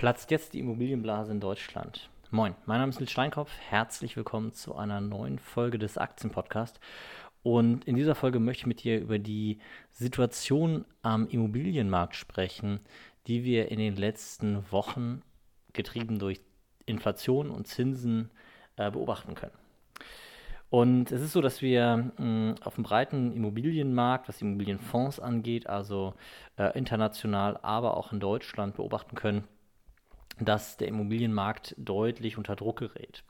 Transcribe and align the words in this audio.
Platzt 0.00 0.30
jetzt 0.30 0.54
die 0.54 0.60
Immobilienblase 0.60 1.30
in 1.30 1.40
Deutschland? 1.40 2.08
Moin, 2.30 2.54
mein 2.64 2.80
Name 2.80 2.88
ist 2.88 3.00
Nils 3.00 3.10
Steinkopf. 3.10 3.50
Herzlich 3.68 4.16
willkommen 4.16 4.54
zu 4.54 4.74
einer 4.74 5.02
neuen 5.02 5.38
Folge 5.38 5.78
des 5.78 5.98
Aktienpodcasts. 5.98 6.80
Und 7.42 7.84
in 7.84 7.96
dieser 7.96 8.14
Folge 8.14 8.40
möchte 8.40 8.62
ich 8.62 8.66
mit 8.66 8.82
dir 8.82 8.98
über 8.98 9.18
die 9.18 9.58
Situation 9.90 10.86
am 11.02 11.28
Immobilienmarkt 11.28 12.16
sprechen, 12.16 12.80
die 13.26 13.44
wir 13.44 13.70
in 13.70 13.78
den 13.78 13.94
letzten 13.94 14.64
Wochen, 14.72 15.20
getrieben 15.74 16.18
durch 16.18 16.40
Inflation 16.86 17.50
und 17.50 17.66
Zinsen, 17.66 18.30
äh, 18.76 18.90
beobachten 18.90 19.34
können. 19.34 19.52
Und 20.70 21.12
es 21.12 21.20
ist 21.20 21.32
so, 21.32 21.42
dass 21.42 21.60
wir 21.60 22.10
mh, 22.16 22.54
auf 22.64 22.76
dem 22.76 22.84
breiten 22.84 23.32
Immobilienmarkt, 23.32 24.30
was 24.30 24.40
Immobilienfonds 24.40 25.20
angeht, 25.20 25.66
also 25.66 26.14
äh, 26.56 26.74
international, 26.78 27.58
aber 27.60 27.98
auch 27.98 28.14
in 28.14 28.20
Deutschland 28.20 28.76
beobachten 28.76 29.14
können, 29.14 29.44
dass 30.38 30.76
der 30.76 30.88
Immobilienmarkt 30.88 31.74
deutlich 31.78 32.38
unter 32.38 32.56
Druck 32.56 32.78
gerät. 32.78 33.24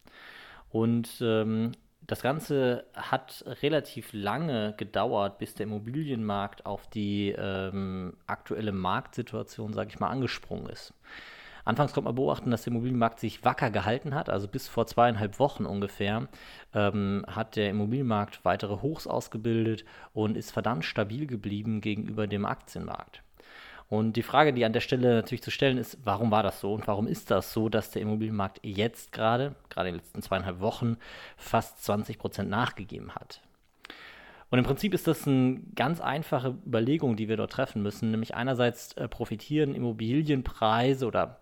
Und 0.71 1.09
ähm, 1.21 1.73
das 2.07 2.23
Ganze 2.23 2.85
hat 2.95 3.45
relativ 3.63 4.13
lange 4.13 4.75
gedauert, 4.77 5.39
bis 5.39 5.55
der 5.55 5.67
Immobilienmarkt 5.67 6.67
auf 6.67 6.89
die 6.89 7.35
ähm, 7.37 8.17
aktuelle 8.27 8.73
Marktsituation, 8.73 9.73
sage 9.73 9.91
ich 9.91 10.01
mal, 10.01 10.09
angesprungen 10.09 10.69
ist. 10.69 10.95
Anfangs 11.65 11.93
konnte 11.93 12.07
man 12.07 12.15
beobachten, 12.15 12.51
dass 12.51 12.63
der 12.63 12.73
Immobilienmarkt 12.73 13.21
sich 13.21 13.45
wacker 13.45 13.71
gehalten 13.71 14.15
hat. 14.15 14.31
Also 14.31 14.49
bis 14.49 14.67
vor 14.67 14.87
zweieinhalb 14.87 15.39
Wochen 15.39 15.67
ungefähr 15.67 16.29
ähm, 16.75 17.25
hat 17.29 17.57
der 17.57 17.71
Immobilienmarkt 17.71 18.45
weitere 18.45 18.81
Hochs 18.81 19.07
ausgebildet 19.07 19.85
und 20.13 20.37
ist 20.37 20.51
verdammt 20.51 20.85
stabil 20.85 21.27
geblieben 21.27 21.81
gegenüber 21.81 22.27
dem 22.27 22.45
Aktienmarkt. 22.45 23.23
Und 23.91 24.13
die 24.15 24.23
Frage, 24.23 24.53
die 24.53 24.65
an 24.65 24.73
der 24.73 24.81
Stelle 24.81 25.17
natürlich 25.17 25.43
zu 25.43 25.51
stellen 25.51 25.77
ist, 25.77 25.99
warum 26.05 26.31
war 26.31 26.45
das 26.45 26.61
so 26.61 26.73
und 26.73 26.87
warum 26.87 27.09
ist 27.09 27.33
das 27.33 27.53
so, 27.53 27.69
dass 27.69 27.91
der 27.91 28.03
Immobilienmarkt 28.03 28.61
jetzt 28.63 29.11
gerade, 29.11 29.57
gerade 29.69 29.89
in 29.89 29.95
den 29.95 30.01
letzten 30.01 30.23
zweieinhalb 30.23 30.61
Wochen, 30.61 30.97
fast 31.37 31.85
20 31.85 32.17
Prozent 32.17 32.49
nachgegeben 32.49 33.17
hat? 33.17 33.43
Und 34.49 34.61
im 34.61 34.65
Prinzip 34.65 34.95
ist 34.95 35.09
das 35.09 35.27
eine 35.27 35.61
ganz 35.75 36.01
einfache 36.01 36.57
Überlegung, 36.65 37.17
die 37.17 37.29
wir 37.29 37.37
dort 37.37 37.51
treffen 37.51 37.83
müssen. 37.83 38.13
Nämlich 38.13 38.37
einerseits 38.37 38.93
äh, 38.93 39.09
profitieren 39.09 39.75
Immobilienpreise 39.75 41.07
oder 41.07 41.40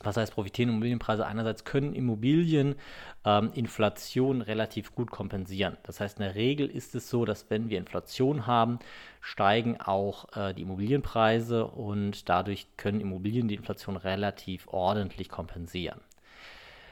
was 0.00 0.16
heißt 0.16 0.32
profitieren 0.32 0.70
Immobilienpreise? 0.70 1.26
Einerseits 1.26 1.64
können 1.64 1.94
Immobilien 1.94 2.76
ähm, 3.24 3.50
Inflation 3.54 4.42
relativ 4.42 4.94
gut 4.94 5.10
kompensieren. 5.10 5.76
Das 5.82 6.00
heißt, 6.00 6.18
in 6.18 6.24
der 6.24 6.34
Regel 6.34 6.68
ist 6.68 6.94
es 6.94 7.10
so, 7.10 7.24
dass 7.24 7.50
wenn 7.50 7.68
wir 7.68 7.78
Inflation 7.78 8.46
haben, 8.46 8.78
steigen 9.20 9.80
auch 9.80 10.36
äh, 10.36 10.54
die 10.54 10.62
Immobilienpreise 10.62 11.66
und 11.66 12.28
dadurch 12.28 12.68
können 12.76 13.00
Immobilien 13.00 13.48
die 13.48 13.56
Inflation 13.56 13.96
relativ 13.96 14.68
ordentlich 14.68 15.28
kompensieren. 15.28 16.00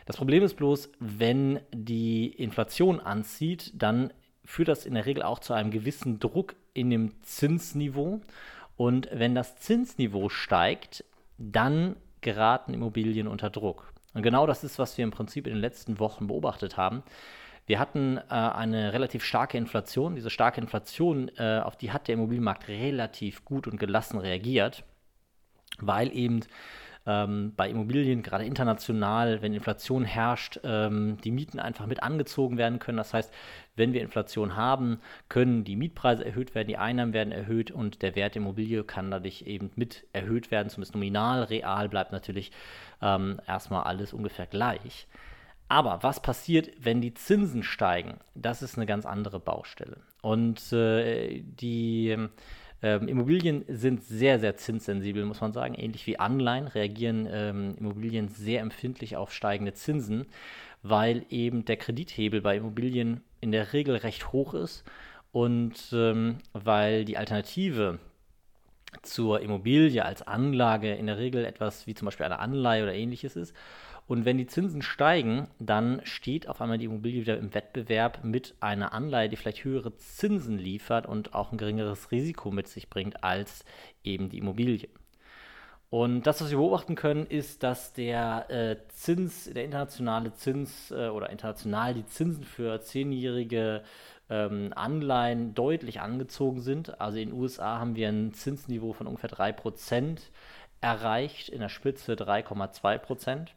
Das 0.07 0.17
Problem 0.17 0.43
ist 0.43 0.55
bloß, 0.55 0.91
wenn 1.01 1.61
die 1.73 2.29
Inflation 2.29 3.01
anzieht, 3.01 3.73
dann 3.75 4.13
führt 4.45 4.69
das 4.69 4.87
in 4.87 4.95
der 4.95 5.07
Regel 5.07 5.23
auch 5.23 5.41
zu 5.41 5.53
einem 5.53 5.71
gewissen 5.71 6.21
Druck 6.21 6.55
in 6.75 6.91
dem 6.91 7.21
Zinsniveau. 7.23 8.21
Und 8.77 9.09
wenn 9.13 9.35
das 9.35 9.57
Zinsniveau 9.57 10.29
steigt, 10.29 11.05
dann 11.39 11.97
geraten 12.27 12.75
Immobilien 12.75 13.29
unter 13.29 13.51
Druck. 13.51 13.93
Und 14.13 14.23
genau 14.23 14.47
das 14.47 14.65
ist, 14.65 14.79
was 14.79 14.99
wir 14.99 15.05
im 15.05 15.13
Prinzip 15.13 15.47
in 15.47 15.55
den 15.55 15.61
letzten 15.61 16.01
Wochen 16.01 16.27
beobachtet 16.27 16.77
haben. 16.77 17.03
Wir 17.67 17.79
hatten 17.79 18.19
äh, 18.19 18.23
eine 18.31 18.93
relativ 18.93 19.25
starke 19.25 19.57
Inflation. 19.57 20.17
Diese 20.17 20.31
starke 20.31 20.61
Inflation, 20.61 21.31
äh, 21.37 21.61
auf 21.63 21.77
die 21.77 21.93
hat 21.93 22.09
der 22.09 22.15
Immobilienmarkt 22.15 22.67
relativ 22.69 23.45
gut 23.45 23.69
und 23.69 23.79
gelassen 23.79 24.19
reagiert, 24.19 24.85
weil 25.79 26.13
eben 26.13 26.41
ähm, 27.07 27.53
bei 27.57 27.71
Immobilien, 27.71 28.23
gerade 28.23 28.45
international, 28.45 29.41
wenn 29.43 29.55
Inflation 29.55 30.05
herrscht, 30.05 30.61
ähm, 30.65 31.19
die 31.23 31.31
Mieten 31.31 31.59
einfach 31.59 31.87
mit 31.87 32.03
angezogen 32.03 32.59
werden 32.59 32.79
können. 32.79 32.99
Das 32.99 33.15
heißt, 33.15 33.33
wenn 33.77 33.93
wir 33.93 34.03
Inflation 34.03 34.57
haben, 34.57 35.01
können 35.29 35.65
die 35.65 35.77
Mietpreise 35.77 36.25
erhöht 36.25 36.55
werden, 36.55 36.69
die 36.69 36.79
Einnahmen 36.79 37.13
werden 37.13 37.33
erhöht 37.33 37.71
und 37.71 38.03
der 38.03 38.17
Wert 38.17 38.35
der 38.35 38.43
Immobilie 38.43 38.85
kann 38.85 39.11
dadurch 39.11 39.43
eben 39.43 39.71
mit 39.77 40.07
erhöht 40.13 40.51
werden, 40.51 40.69
zumindest 40.69 40.95
nominal. 40.95 41.45
Real 41.45 41.89
bleibt 41.89 42.13
natürlich 42.13 42.51
ähm, 43.01 43.41
erstmal 43.47 43.85
alles 43.85 44.13
ungefähr 44.13 44.47
gleich. 44.47 45.07
Aber 45.69 46.03
was 46.03 46.23
passiert, 46.23 46.71
wenn 46.81 47.01
die 47.01 47.15
Zinsen 47.15 47.63
steigen? 47.63 48.19
Das 48.35 48.63
ist 48.63 48.77
eine 48.77 48.87
ganz 48.87 49.05
andere 49.05 49.41
Baustelle. 49.41 49.99
Und 50.23 50.73
äh, 50.73 51.43
die 51.43 52.17
ähm, 52.83 53.09
Immobilien 53.09 53.65
sind 53.69 54.05
sehr, 54.05 54.39
sehr 54.39 54.57
zinssensibel, 54.57 55.25
muss 55.25 55.41
man 55.41 55.53
sagen. 55.53 55.75
Ähnlich 55.75 56.07
wie 56.07 56.19
Anleihen 56.19 56.69
reagieren 56.69 57.29
ähm, 57.31 57.75
Immobilien 57.79 58.29
sehr 58.29 58.61
empfindlich 58.61 59.17
auf 59.17 59.33
steigende 59.33 59.73
Zinsen, 59.73 60.27
weil 60.83 61.25
eben 61.31 61.65
der 61.65 61.77
Kredithebel 61.77 62.41
bei 62.41 62.57
Immobilien 62.57 63.23
in 63.41 63.53
der 63.53 63.73
Regel 63.73 63.97
recht 63.97 64.33
hoch 64.33 64.55
ist 64.55 64.85
und 65.33 65.91
ähm, 65.93 66.39
weil 66.53 67.05
die 67.05 67.17
Alternative 67.17 67.99
zur 69.03 69.41
Immobilie 69.41 70.05
als 70.05 70.23
Anlage 70.23 70.95
in 70.95 71.07
der 71.07 71.19
Regel 71.19 71.45
etwas 71.45 71.87
wie 71.87 71.95
zum 71.95 72.07
Beispiel 72.07 72.27
eine 72.27 72.39
Anleihe 72.39 72.83
oder 72.83 72.95
ähnliches 72.95 73.37
ist. 73.37 73.55
Und 74.07 74.25
wenn 74.25 74.39
die 74.39 74.47
Zinsen 74.47 74.83
steigen, 74.83 75.49
dann 75.59 76.01
steht 76.05 76.49
auf 76.49 76.61
einmal 76.61 76.79
die 76.79 76.85
Immobilie 76.85 77.23
wieder 77.23 77.39
im 77.39 77.55
Wettbewerb 77.55 78.23
mit 78.23 78.55
einer 78.61 78.93
Anleihe, 78.93 79.29
die 79.29 79.37
vielleicht 79.37 79.65
höhere 79.65 79.97
Zinsen 79.97 80.59
liefert 80.59 81.07
und 81.07 81.35
auch 81.35 81.51
ein 81.51 81.59
geringeres 81.59 82.13
Risiko 82.13 82.53
mit 82.53 82.69
sich 82.69 82.89
bringt 82.89 83.25
als 83.25 83.65
eben 84.05 84.29
die 84.29 84.39
Immobilie. 84.39 84.89
Und 85.91 86.27
das, 86.27 86.41
was 86.41 86.51
wir 86.51 86.59
beobachten 86.59 86.95
können, 86.95 87.27
ist, 87.27 87.63
dass 87.63 87.93
der 87.93 88.51
äh, 88.51 88.77
Zins, 88.89 89.45
der 89.53 89.65
internationale 89.65 90.33
Zins 90.35 90.91
äh, 90.91 91.09
oder 91.09 91.31
international 91.31 91.95
die 91.95 92.07
Zinsen 92.07 92.45
für 92.45 92.81
zehnjährige 92.81 93.83
ähm, 94.29 94.73
Anleihen 94.75 95.55
deutlich 95.55 96.01
angezogen 96.01 96.61
sind. 96.61 97.01
Also 97.01 97.19
in 97.19 97.31
den 97.31 97.39
USA 97.39 97.79
haben 97.79 97.95
wir 97.95 98.09
ein 98.09 98.35
Zinsniveau 98.35 98.93
von 98.93 99.07
ungefähr 99.07 99.31
3% 99.31 100.19
erreicht, 100.81 101.49
in 101.49 101.61
der 101.61 101.69
Spitze 101.69 102.15
3,2%. 102.15 103.49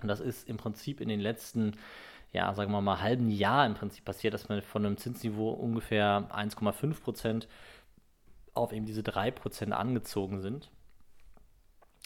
Und 0.00 0.08
das 0.08 0.20
ist 0.20 0.48
im 0.48 0.56
Prinzip 0.56 1.00
in 1.00 1.08
den 1.08 1.20
letzten, 1.20 1.72
ja, 2.32 2.52
sagen 2.54 2.72
wir 2.72 2.80
mal, 2.80 3.00
halben 3.00 3.30
Jahr 3.30 3.66
im 3.66 3.74
Prinzip 3.74 4.04
passiert, 4.04 4.34
dass 4.34 4.48
man 4.48 4.60
von 4.62 4.84
einem 4.84 4.96
Zinsniveau 4.96 5.50
ungefähr 5.50 6.28
1,5 6.30 7.00
Prozent 7.02 7.48
auf 8.54 8.72
eben 8.72 8.86
diese 8.86 9.02
3 9.02 9.30
Prozent 9.30 9.72
angezogen 9.72 10.40
sind. 10.40 10.70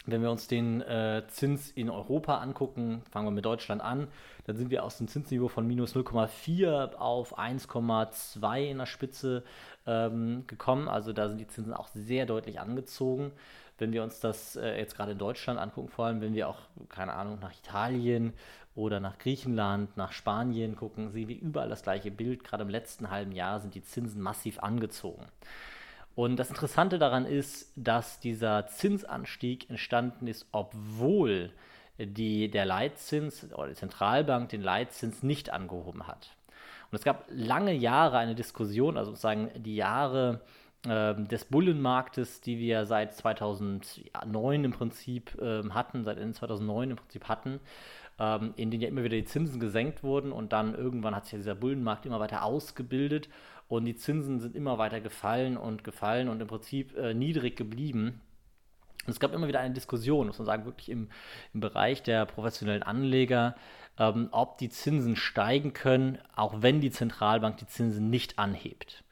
Wenn 0.05 0.21
wir 0.21 0.31
uns 0.31 0.47
den 0.47 0.81
äh, 0.81 1.23
Zins 1.27 1.71
in 1.71 1.89
Europa 1.89 2.37
angucken, 2.37 3.03
fangen 3.11 3.27
wir 3.27 3.31
mit 3.31 3.45
Deutschland 3.45 3.81
an, 3.81 4.07
dann 4.45 4.55
sind 4.55 4.71
wir 4.71 4.83
aus 4.83 4.97
dem 4.97 5.07
Zinsniveau 5.07 5.49
von 5.49 5.67
minus 5.67 5.93
0,4 5.93 6.95
auf 6.95 7.37
1,2 7.37 8.69
in 8.69 8.77
der 8.77 8.85
Spitze 8.85 9.43
ähm, 9.85 10.45
gekommen. 10.47 10.87
Also 10.87 11.11
da 11.11 11.27
sind 11.27 11.39
die 11.39 11.47
Zinsen 11.47 11.73
auch 11.73 11.89
sehr 11.89 12.25
deutlich 12.25 12.59
angezogen 12.59 13.33
wenn 13.79 13.93
wir 13.93 14.03
uns 14.03 14.19
das 14.19 14.55
äh, 14.55 14.77
jetzt 14.77 14.95
gerade 14.95 15.13
in 15.13 15.17
Deutschland 15.17 15.59
angucken, 15.59 15.89
vor 15.89 16.05
allem 16.05 16.21
wenn 16.21 16.33
wir 16.33 16.47
auch, 16.47 16.59
keine 16.89 17.13
Ahnung, 17.13 17.39
nach 17.39 17.53
Italien 17.57 18.33
oder 18.75 18.99
nach 18.99 19.17
Griechenland, 19.17 19.95
nach 19.97 20.11
Spanien 20.11 20.75
gucken, 20.75 21.11
sehen 21.11 21.27
wir 21.27 21.39
überall 21.39 21.69
das 21.69 21.83
gleiche 21.83 22.11
Bild. 22.11 22.43
Gerade 22.43 22.63
im 22.63 22.69
letzten 22.69 23.09
halben 23.09 23.31
Jahr 23.31 23.59
sind 23.59 23.75
die 23.75 23.83
Zinsen 23.83 24.21
massiv 24.21 24.59
angezogen. 24.59 25.25
Und 26.15 26.37
das 26.37 26.49
Interessante 26.49 26.99
daran 26.99 27.25
ist, 27.25 27.71
dass 27.75 28.19
dieser 28.19 28.67
Zinsanstieg 28.67 29.69
entstanden 29.69 30.27
ist, 30.27 30.47
obwohl 30.51 31.51
die, 31.97 32.49
der 32.49 32.65
Leitzins 32.65 33.51
oder 33.53 33.67
die 33.67 33.75
Zentralbank 33.75 34.49
den 34.49 34.61
Leitzins 34.61 35.23
nicht 35.23 35.49
angehoben 35.49 36.07
hat. 36.07 36.35
Und 36.91 36.97
es 36.97 37.03
gab 37.03 37.25
lange 37.29 37.73
Jahre 37.73 38.17
eine 38.17 38.35
Diskussion, 38.35 38.97
also 38.97 39.11
sozusagen 39.11 39.51
die 39.55 39.75
Jahre 39.75 40.41
des 40.85 41.43
Bullenmarktes, 41.43 42.39
die 42.39 42.57
wir 42.57 42.85
seit 42.85 43.13
2009 43.13 44.63
im 44.63 44.71
Prinzip 44.71 45.37
ähm, 45.41 45.73
hatten, 45.73 46.05
seit 46.05 46.17
Ende 46.17 46.33
2009 46.33 46.91
im 46.91 46.95
Prinzip 46.95 47.27
hatten, 47.27 47.59
ähm, 48.17 48.53
in 48.55 48.71
denen 48.71 48.83
ja 48.83 48.87
immer 48.87 49.03
wieder 49.03 49.17
die 49.17 49.25
Zinsen 49.25 49.59
gesenkt 49.59 50.03
wurden 50.03 50.31
und 50.31 50.53
dann 50.53 50.75
irgendwann 50.75 51.15
hat 51.15 51.25
sich 51.25 51.33
ja 51.33 51.39
dieser 51.39 51.55
Bullenmarkt 51.55 52.05
immer 52.05 52.21
weiter 52.21 52.45
ausgebildet 52.45 53.27
und 53.67 53.85
die 53.85 53.95
Zinsen 53.95 54.39
sind 54.39 54.55
immer 54.55 54.77
weiter 54.77 54.99
gefallen 54.99 55.55
und 55.55 55.83
gefallen 55.83 56.27
und 56.27 56.41
im 56.41 56.47
Prinzip 56.47 56.97
äh, 56.97 57.13
niedrig 57.13 57.55
geblieben. 57.55 58.21
Und 59.05 59.11
es 59.11 59.19
gab 59.19 59.33
immer 59.33 59.47
wieder 59.47 59.59
eine 59.59 59.73
Diskussion, 59.73 60.27
muss 60.27 60.39
man 60.39 60.45
sagen, 60.45 60.65
wirklich 60.65 60.89
im, 60.89 61.09
im 61.53 61.59
Bereich 61.59 62.03
der 62.03 62.25
professionellen 62.25 62.83
Anleger, 62.83 63.55
ähm, 63.97 64.29
ob 64.31 64.57
die 64.57 64.69
Zinsen 64.69 65.15
steigen 65.15 65.73
können, 65.73 66.17
auch 66.35 66.61
wenn 66.61 66.81
die 66.81 66.91
Zentralbank 66.91 67.57
die 67.57 67.67
Zinsen 67.67 68.09
nicht 68.09 68.39
anhebt. 68.39 69.03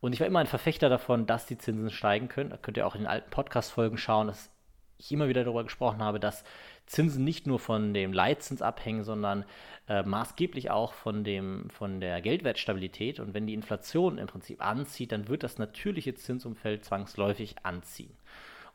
Und 0.00 0.12
ich 0.12 0.20
war 0.20 0.26
immer 0.26 0.40
ein 0.40 0.46
Verfechter 0.46 0.88
davon, 0.88 1.26
dass 1.26 1.46
die 1.46 1.58
Zinsen 1.58 1.90
steigen 1.90 2.28
können. 2.28 2.50
Da 2.50 2.56
könnt 2.56 2.76
ihr 2.76 2.86
auch 2.86 2.94
in 2.94 3.02
den 3.02 3.08
alten 3.08 3.30
Podcast-Folgen 3.30 3.98
schauen, 3.98 4.28
dass 4.28 4.50
ich 4.98 5.12
immer 5.12 5.28
wieder 5.28 5.44
darüber 5.44 5.64
gesprochen 5.64 6.02
habe, 6.02 6.20
dass 6.20 6.44
Zinsen 6.86 7.24
nicht 7.24 7.46
nur 7.46 7.58
von 7.58 7.92
dem 7.92 8.12
Leitzins 8.12 8.62
abhängen, 8.62 9.04
sondern 9.04 9.44
äh, 9.88 10.02
maßgeblich 10.02 10.70
auch 10.70 10.92
von, 10.92 11.24
dem, 11.24 11.68
von 11.70 12.00
der 12.00 12.20
Geldwertstabilität. 12.22 13.20
Und 13.20 13.34
wenn 13.34 13.46
die 13.46 13.54
Inflation 13.54 14.18
im 14.18 14.26
Prinzip 14.26 14.64
anzieht, 14.64 15.12
dann 15.12 15.28
wird 15.28 15.42
das 15.42 15.58
natürliche 15.58 16.14
Zinsumfeld 16.14 16.84
zwangsläufig 16.84 17.56
anziehen. 17.64 18.16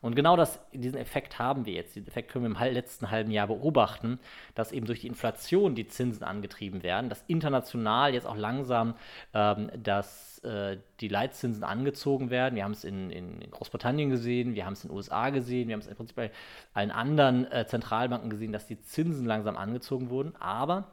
Und 0.02 0.16
genau 0.16 0.36
das, 0.36 0.60
diesen 0.72 0.98
Effekt 0.98 1.38
haben 1.38 1.64
wir 1.64 1.74
jetzt. 1.74 1.94
Diesen 1.94 2.08
Effekt 2.08 2.30
können 2.30 2.44
wir 2.44 2.66
im 2.66 2.74
letzten 2.74 3.10
halben 3.10 3.30
Jahr 3.30 3.46
beobachten, 3.46 4.18
dass 4.54 4.72
eben 4.72 4.84
durch 4.84 5.00
die 5.00 5.06
Inflation 5.06 5.76
die 5.76 5.86
Zinsen 5.86 6.24
angetrieben 6.24 6.82
werden, 6.82 7.08
dass 7.08 7.24
international 7.28 8.12
jetzt 8.12 8.26
auch 8.26 8.36
langsam 8.36 8.94
ähm, 9.32 9.70
dass, 9.80 10.40
äh, 10.40 10.78
die 11.00 11.06
Leitzinsen 11.06 11.62
angezogen 11.62 12.30
werden. 12.30 12.56
Wir 12.56 12.64
haben 12.64 12.72
es 12.72 12.82
in, 12.82 13.10
in, 13.10 13.48
Großbritannien 13.48 14.10
gesehen, 14.10 14.56
wir 14.56 14.66
haben 14.66 14.72
es 14.72 14.82
in 14.82 14.90
den 14.90 14.96
USA 14.96 15.30
gesehen, 15.30 15.68
wir 15.68 15.74
haben 15.74 15.80
es 15.80 15.86
im 15.86 15.94
Prinzip 15.94 16.16
bei 16.16 16.32
allen 16.74 16.90
anderen 16.90 17.50
äh, 17.52 17.64
Zentralbanken 17.66 18.28
gesehen, 18.28 18.52
dass 18.52 18.66
die 18.66 18.80
Zinsen 18.80 19.24
langsam 19.24 19.56
angezogen 19.56 20.10
wurden. 20.10 20.34
Aber 20.40 20.88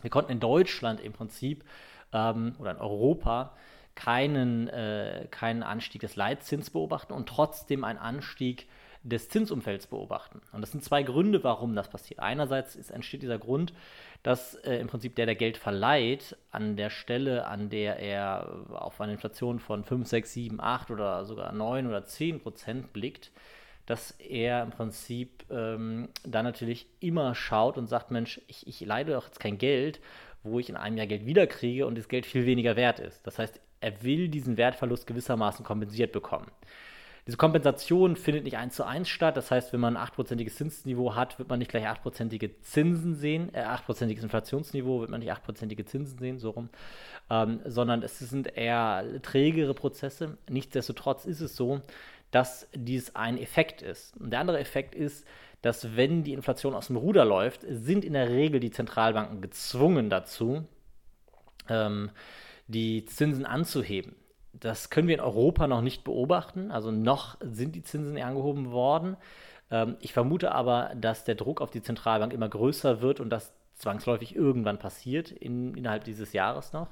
wir 0.00 0.10
konnten 0.10 0.30
in 0.30 0.40
Deutschland 0.40 1.00
im 1.00 1.12
Prinzip 1.12 1.64
ähm, 2.12 2.54
oder 2.60 2.70
in 2.70 2.78
Europa 2.78 3.52
keinen, 3.94 4.68
äh, 4.68 5.26
keinen 5.30 5.62
Anstieg 5.62 6.00
des 6.00 6.16
Leitzins 6.16 6.70
beobachten 6.70 7.12
und 7.12 7.28
trotzdem 7.28 7.84
einen 7.84 7.98
Anstieg 7.98 8.66
des 9.04 9.28
Zinsumfelds 9.28 9.88
beobachten. 9.88 10.40
Und 10.52 10.60
das 10.60 10.70
sind 10.70 10.84
zwei 10.84 11.02
Gründe, 11.02 11.42
warum 11.42 11.74
das 11.74 11.88
passiert. 11.88 12.20
Einerseits 12.20 12.76
ist, 12.76 12.90
entsteht 12.90 13.22
dieser 13.22 13.38
Grund, 13.38 13.72
dass 14.22 14.54
äh, 14.54 14.76
im 14.76 14.86
Prinzip 14.86 15.16
der, 15.16 15.26
der 15.26 15.34
Geld 15.34 15.56
verleiht, 15.56 16.36
an 16.52 16.76
der 16.76 16.90
Stelle, 16.90 17.46
an 17.46 17.68
der 17.68 17.98
er 17.98 18.64
auf 18.70 19.00
eine 19.00 19.12
Inflation 19.12 19.58
von 19.58 19.82
5, 19.82 20.06
6, 20.06 20.32
7, 20.32 20.60
8 20.60 20.90
oder 20.92 21.24
sogar 21.24 21.52
9 21.52 21.88
oder 21.88 22.04
10 22.04 22.40
Prozent 22.40 22.92
blickt, 22.92 23.32
dass 23.86 24.12
er 24.12 24.62
im 24.62 24.70
Prinzip 24.70 25.44
ähm, 25.50 26.08
dann 26.24 26.44
natürlich 26.44 26.86
immer 27.00 27.34
schaut 27.34 27.76
und 27.78 27.88
sagt, 27.88 28.12
Mensch, 28.12 28.40
ich, 28.46 28.68
ich 28.68 28.80
leide 28.80 29.14
doch 29.14 29.26
jetzt 29.26 29.40
kein 29.40 29.58
Geld, 29.58 30.00
wo 30.44 30.60
ich 30.60 30.68
in 30.68 30.76
einem 30.76 30.96
Jahr 30.96 31.08
Geld 31.08 31.26
wiederkriege 31.26 31.86
und 31.86 31.98
das 31.98 32.08
Geld 32.08 32.26
viel 32.26 32.46
weniger 32.46 32.76
wert 32.76 33.00
ist. 33.00 33.26
Das 33.26 33.40
heißt, 33.40 33.60
er 33.82 34.02
will 34.02 34.28
diesen 34.28 34.56
Wertverlust 34.56 35.06
gewissermaßen 35.06 35.64
kompensiert 35.64 36.12
bekommen. 36.12 36.50
Diese 37.26 37.36
Kompensation 37.36 38.16
findet 38.16 38.42
nicht 38.42 38.56
eins 38.56 38.74
zu 38.74 38.84
eins 38.84 39.08
statt. 39.08 39.36
Das 39.36 39.52
heißt, 39.52 39.72
wenn 39.72 39.78
man 39.78 39.96
ein 39.96 40.08
8%iges 40.08 40.56
Zinsniveau 40.56 41.14
hat, 41.14 41.38
wird 41.38 41.48
man 41.48 41.60
nicht 41.60 41.70
gleich 41.70 41.86
8%ige 41.86 42.58
Zinsen 42.60 43.14
sehen, 43.14 43.54
äh, 43.54 43.62
8%iges 43.62 44.24
Inflationsniveau 44.24 45.00
wird 45.00 45.10
man 45.10 45.20
nicht 45.20 45.30
8%ige 45.30 45.84
Zinsen 45.84 46.18
sehen, 46.18 46.38
so 46.40 46.50
rum, 46.50 46.68
ähm, 47.30 47.60
sondern 47.64 48.02
es 48.02 48.18
sind 48.18 48.56
eher 48.56 49.04
trägere 49.22 49.72
Prozesse. 49.72 50.36
Nichtsdestotrotz 50.48 51.24
ist 51.24 51.40
es 51.40 51.54
so, 51.54 51.80
dass 52.32 52.68
dies 52.74 53.14
ein 53.14 53.38
Effekt 53.38 53.82
ist. 53.82 54.16
Und 54.16 54.30
der 54.30 54.40
andere 54.40 54.58
Effekt 54.58 54.96
ist, 54.96 55.24
dass 55.60 55.96
wenn 55.96 56.24
die 56.24 56.32
Inflation 56.32 56.74
aus 56.74 56.88
dem 56.88 56.96
Ruder 56.96 57.24
läuft, 57.24 57.60
sind 57.68 58.04
in 58.04 58.14
der 58.14 58.30
Regel 58.30 58.58
die 58.58 58.72
Zentralbanken 58.72 59.40
gezwungen 59.40 60.10
dazu, 60.10 60.66
ähm, 61.68 62.10
die 62.72 63.04
Zinsen 63.04 63.46
anzuheben. 63.46 64.16
Das 64.52 64.90
können 64.90 65.08
wir 65.08 65.14
in 65.14 65.20
Europa 65.20 65.66
noch 65.66 65.80
nicht 65.80 66.02
beobachten. 66.04 66.70
Also 66.70 66.90
noch 66.90 67.36
sind 67.40 67.74
die 67.74 67.82
Zinsen 67.82 68.18
angehoben 68.18 68.72
worden. 68.72 69.16
Ähm, 69.70 69.96
ich 70.00 70.12
vermute 70.12 70.52
aber, 70.52 70.92
dass 70.96 71.24
der 71.24 71.36
Druck 71.36 71.60
auf 71.60 71.70
die 71.70 71.82
Zentralbank 71.82 72.32
immer 72.32 72.48
größer 72.48 73.00
wird 73.00 73.20
und 73.20 73.30
das 73.30 73.52
zwangsläufig 73.74 74.36
irgendwann 74.36 74.78
passiert, 74.78 75.30
in, 75.30 75.74
innerhalb 75.74 76.04
dieses 76.04 76.32
Jahres 76.32 76.72
noch. 76.72 76.88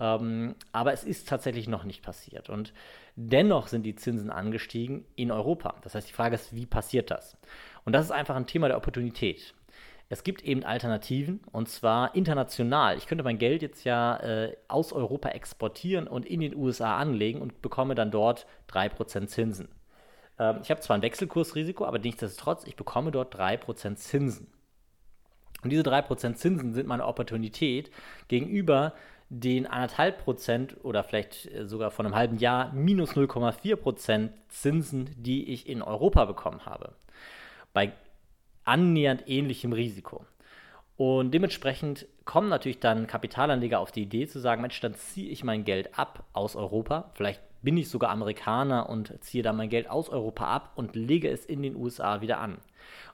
Ähm, 0.00 0.54
aber 0.72 0.92
es 0.92 1.04
ist 1.04 1.28
tatsächlich 1.28 1.68
noch 1.68 1.84
nicht 1.84 2.02
passiert. 2.02 2.50
Und 2.50 2.72
dennoch 3.16 3.68
sind 3.68 3.84
die 3.84 3.96
Zinsen 3.96 4.30
angestiegen 4.30 5.04
in 5.16 5.30
Europa. 5.30 5.74
Das 5.82 5.94
heißt, 5.94 6.08
die 6.08 6.14
Frage 6.14 6.34
ist, 6.34 6.54
wie 6.54 6.66
passiert 6.66 7.10
das? 7.10 7.36
Und 7.84 7.92
das 7.92 8.06
ist 8.06 8.12
einfach 8.12 8.36
ein 8.36 8.46
Thema 8.46 8.68
der 8.68 8.76
Opportunität. 8.76 9.54
Es 10.10 10.24
gibt 10.24 10.42
eben 10.42 10.64
Alternativen 10.64 11.40
und 11.52 11.68
zwar 11.68 12.14
international. 12.14 12.96
Ich 12.96 13.06
könnte 13.06 13.24
mein 13.24 13.38
Geld 13.38 13.60
jetzt 13.60 13.84
ja 13.84 14.16
äh, 14.16 14.56
aus 14.66 14.92
Europa 14.92 15.28
exportieren 15.30 16.06
und 16.08 16.24
in 16.24 16.40
den 16.40 16.54
USA 16.56 16.96
anlegen 16.96 17.42
und 17.42 17.60
bekomme 17.60 17.94
dann 17.94 18.10
dort 18.10 18.46
3% 18.70 19.26
Zinsen. 19.26 19.68
Ähm, 20.38 20.60
ich 20.62 20.70
habe 20.70 20.80
zwar 20.80 20.96
ein 20.96 21.02
Wechselkursrisiko, 21.02 21.84
aber 21.84 21.98
nichtsdestotrotz, 21.98 22.64
ich 22.66 22.76
bekomme 22.76 23.10
dort 23.10 23.38
3% 23.38 23.96
Zinsen. 23.96 24.46
Und 25.62 25.70
diese 25.70 25.82
3% 25.82 26.34
Zinsen 26.34 26.72
sind 26.72 26.86
meine 26.86 27.06
Opportunität 27.06 27.90
gegenüber 28.28 28.94
den 29.28 29.68
1,5% 29.68 30.80
oder 30.84 31.04
vielleicht 31.04 31.52
äh, 31.52 31.66
sogar 31.66 31.90
von 31.90 32.06
einem 32.06 32.14
halben 32.14 32.38
Jahr 32.38 32.72
minus 32.72 33.12
0,4% 33.12 34.30
Zinsen, 34.48 35.10
die 35.18 35.52
ich 35.52 35.68
in 35.68 35.82
Europa 35.82 36.24
bekommen 36.24 36.64
habe. 36.64 36.94
Bei 37.74 37.92
annähernd 38.68 39.24
ähnlichem 39.26 39.72
Risiko. 39.72 40.24
Und 40.96 41.32
dementsprechend 41.32 42.06
kommen 42.24 42.48
natürlich 42.48 42.80
dann 42.80 43.06
Kapitalanleger 43.06 43.78
auf 43.78 43.92
die 43.92 44.02
Idee 44.02 44.26
zu 44.26 44.40
sagen, 44.40 44.62
Mensch, 44.62 44.80
dann 44.80 44.94
ziehe 44.94 45.30
ich 45.30 45.44
mein 45.44 45.64
Geld 45.64 45.98
ab 45.98 46.24
aus 46.32 46.56
Europa. 46.56 47.10
Vielleicht 47.14 47.40
bin 47.62 47.76
ich 47.76 47.88
sogar 47.88 48.10
Amerikaner 48.10 48.88
und 48.88 49.12
ziehe 49.22 49.42
dann 49.42 49.56
mein 49.56 49.68
Geld 49.68 49.88
aus 49.88 50.08
Europa 50.08 50.46
ab 50.46 50.72
und 50.76 50.96
lege 50.96 51.30
es 51.30 51.46
in 51.46 51.62
den 51.62 51.76
USA 51.76 52.20
wieder 52.20 52.40
an. 52.40 52.58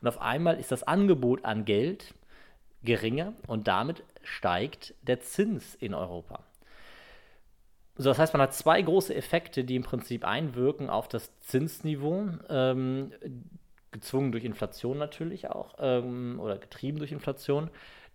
Und 0.01 0.09
auf 0.09 0.21
einmal 0.21 0.59
ist 0.59 0.73
das 0.73 0.83
Angebot 0.83 1.45
an 1.45 1.65
Geld 1.65 2.15
geringer 2.83 3.33
und 3.47 3.69
damit 3.69 4.03
steigt 4.23 4.95
der 5.03 5.21
Zins 5.21 5.75
in 5.75 5.95
Europa. 5.95 6.43
So, 7.97 8.09
das 8.09 8.19
heißt, 8.19 8.33
man 8.33 8.43
hat 8.43 8.55
zwei 8.55 8.83
große 8.83 9.15
Effekte, 9.15 9.63
die 9.63 9.77
im 9.77 9.85
Prinzip 9.85 10.25
einwirken 10.25 10.91
auf 10.91 11.07
das 11.07 11.31
Zinsniveau. 11.41 12.29
Ähm, 12.49 13.13
gezwungen 13.95 14.33
durch 14.33 14.45
Inflation 14.45 14.99
natürlich 14.99 15.49
auch 15.49 15.77
ähm, 15.79 16.39
oder 16.39 16.59
getrieben 16.59 16.99
durch 16.99 17.13
Inflation, 17.13 17.71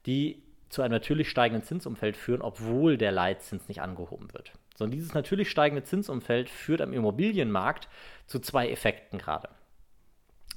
die 0.05 0.43
zu 0.69 0.83
einem 0.83 0.91
natürlich 0.91 1.29
steigenden 1.29 1.65
Zinsumfeld 1.65 2.15
führen, 2.15 2.43
obwohl 2.43 2.97
der 2.97 3.11
Leitzins 3.11 3.67
nicht 3.67 3.81
angehoben 3.81 4.31
wird. 4.33 4.51
So, 4.77 4.83
und 4.83 4.91
dieses 4.91 5.15
natürlich 5.15 5.49
steigende 5.49 5.83
Zinsumfeld 5.83 6.49
führt 6.49 6.81
am 6.81 6.93
Immobilienmarkt 6.93 7.87
zu 8.27 8.39
zwei 8.39 8.69
Effekten 8.69 9.17
gerade. 9.17 9.49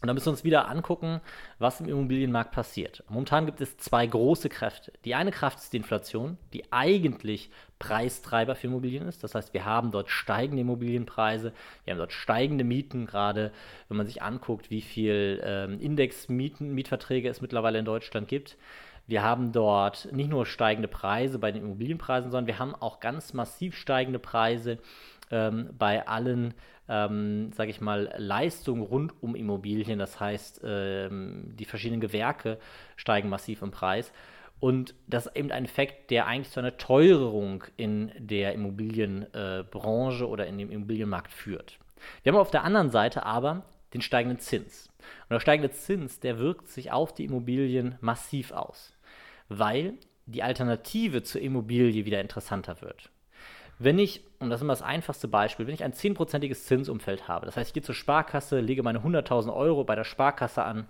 Und 0.03 0.09
da 0.09 0.15
müssen 0.15 0.27
wir 0.27 0.33
uns 0.33 0.45
wieder 0.45 0.69
angucken, 0.69 1.21
was 1.59 1.81
im 1.81 1.89
Immobilienmarkt 1.89 2.51
passiert. 2.51 3.05
Momentan 3.09 3.47
gibt 3.47 3.61
es 3.61 3.77
zwei 3.79 4.05
große 4.05 4.49
Kräfte. 4.49 4.93
Die 5.05 5.15
eine 5.15 5.31
Kraft 5.31 5.61
ist 5.61 5.73
die 5.73 5.77
Inflation, 5.77 6.39
die 6.53 6.73
eigentlich 6.73 7.51
Preistreiber 7.83 8.55
für 8.55 8.69
Immobilien 8.69 9.09
ist. 9.09 9.25
Das 9.25 9.35
heißt, 9.35 9.53
wir 9.55 9.65
haben 9.65 9.91
dort 9.91 10.09
steigende 10.09 10.61
Immobilienpreise, 10.61 11.53
wir 11.85 11.93
haben 11.93 11.99
dort 11.99 12.13
steigende 12.13 12.63
Mieten, 12.63 13.07
gerade 13.07 13.51
wenn 13.89 13.97
man 13.97 14.07
sich 14.07 14.23
anguckt, 14.23 14.71
wie 14.71 14.83
viel 14.83 15.43
ähm, 15.45 15.81
Indexmieten, 15.81 16.73
Mietverträge 16.75 17.29
es 17.29 17.41
mittlerweile 17.41 17.81
in 17.81 17.85
Deutschland 17.85 18.29
gibt. 18.29 18.57
Wir 19.09 19.25
haben 19.25 19.51
dort 19.51 20.13
nicht 20.13 20.31
nur 20.31 20.47
steigende 20.47 20.87
Preise 20.87 21.41
bei 21.41 21.51
den 21.51 21.65
Immobilienpreisen, 21.65 22.31
sondern 22.31 22.47
wir 22.47 22.61
haben 22.61 22.77
auch 22.77 23.01
ganz 23.01 23.33
massiv 23.33 23.77
steigende 23.77 24.21
Preise 24.21 24.79
ähm, 25.33 25.71
bei 25.77 26.07
allen 26.07 26.55
ähm, 26.89 27.53
sage 27.53 27.71
ich 27.71 27.81
mal, 27.81 28.13
Leistungen 28.17 28.83
rund 28.83 29.13
um 29.23 29.35
Immobilien. 29.35 29.99
Das 29.99 30.21
heißt, 30.21 30.61
ähm, 30.65 31.55
die 31.57 31.65
verschiedenen 31.65 32.01
Gewerke 32.01 32.59
steigen 32.97 33.29
massiv 33.29 33.63
im 33.63 33.71
Preis. 33.71 34.13
Und 34.63 34.95
das 35.09 35.27
ist 35.27 35.35
eben 35.35 35.51
ein 35.51 35.65
Effekt, 35.65 36.13
der 36.13 36.29
eigentlich 36.29 36.53
zu 36.53 36.61
einer 36.61 36.77
Teuerung 36.77 37.65
in 37.77 38.13
der 38.17 38.53
Immobilienbranche 38.53 40.29
oder 40.29 40.47
in 40.47 40.57
dem 40.57 40.71
Immobilienmarkt 40.71 41.33
führt. 41.33 41.81
Wir 42.23 42.33
haben 42.33 42.39
auf 42.39 42.53
der 42.53 42.63
anderen 42.63 42.89
Seite 42.89 43.27
aber 43.27 43.65
den 43.93 44.03
steigenden 44.03 44.39
Zins. 44.39 44.89
Und 45.23 45.31
der 45.31 45.41
steigende 45.41 45.73
Zins, 45.73 46.21
der 46.21 46.39
wirkt 46.39 46.69
sich 46.69 46.93
auf 46.93 47.13
die 47.13 47.25
Immobilien 47.25 47.97
massiv 48.01 48.53
aus, 48.53 48.97
weil 49.49 49.95
die 50.27 50.45
Alternative 50.45 51.25
zur 51.25 51.41
Immobilie 51.41 52.05
wieder 52.05 52.21
interessanter 52.21 52.81
wird. 52.83 53.11
Wenn 53.81 53.99
ich, 53.99 54.23
und 54.39 54.51
das 54.51 54.61
ist 54.61 54.63
immer 54.63 54.75
das 54.75 54.83
einfachste 54.83 55.27
Beispiel, 55.27 55.67
wenn 55.67 55.75
ich 55.75 55.83
ein 55.83 55.93
10%iges 55.93 56.67
Zinsumfeld 56.67 57.27
habe, 57.27 57.47
das 57.47 57.57
heißt, 57.57 57.71
ich 57.71 57.75
gehe 57.75 57.83
zur 57.83 57.97
Sparkasse, 57.97 58.61
lege 58.61 58.85
meine 58.85 59.01
100.000 59.01 59.53
Euro 59.53 59.83
bei 59.83 59.97
der 59.97 60.05
Sparkasse 60.05 60.63
an, 60.63 60.87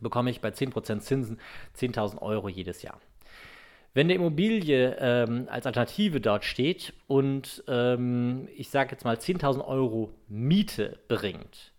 bekomme 0.00 0.30
ich 0.30 0.40
bei 0.40 0.48
10% 0.48 1.00
Zinsen 1.00 1.38
10.000 1.76 2.20
Euro 2.22 2.48
jedes 2.48 2.82
Jahr. 2.82 3.00
Wenn 3.94 4.08
der 4.08 4.16
Immobilie 4.16 4.94
ähm, 5.00 5.48
als 5.50 5.64
Alternative 5.64 6.20
dort 6.20 6.44
steht 6.44 6.92
und 7.06 7.64
ähm, 7.66 8.46
ich 8.54 8.68
sage 8.68 8.90
jetzt 8.90 9.04
mal 9.04 9.16
10.000 9.16 9.66
Euro 9.66 10.12
Miete 10.28 10.98
bringt, 11.08 11.72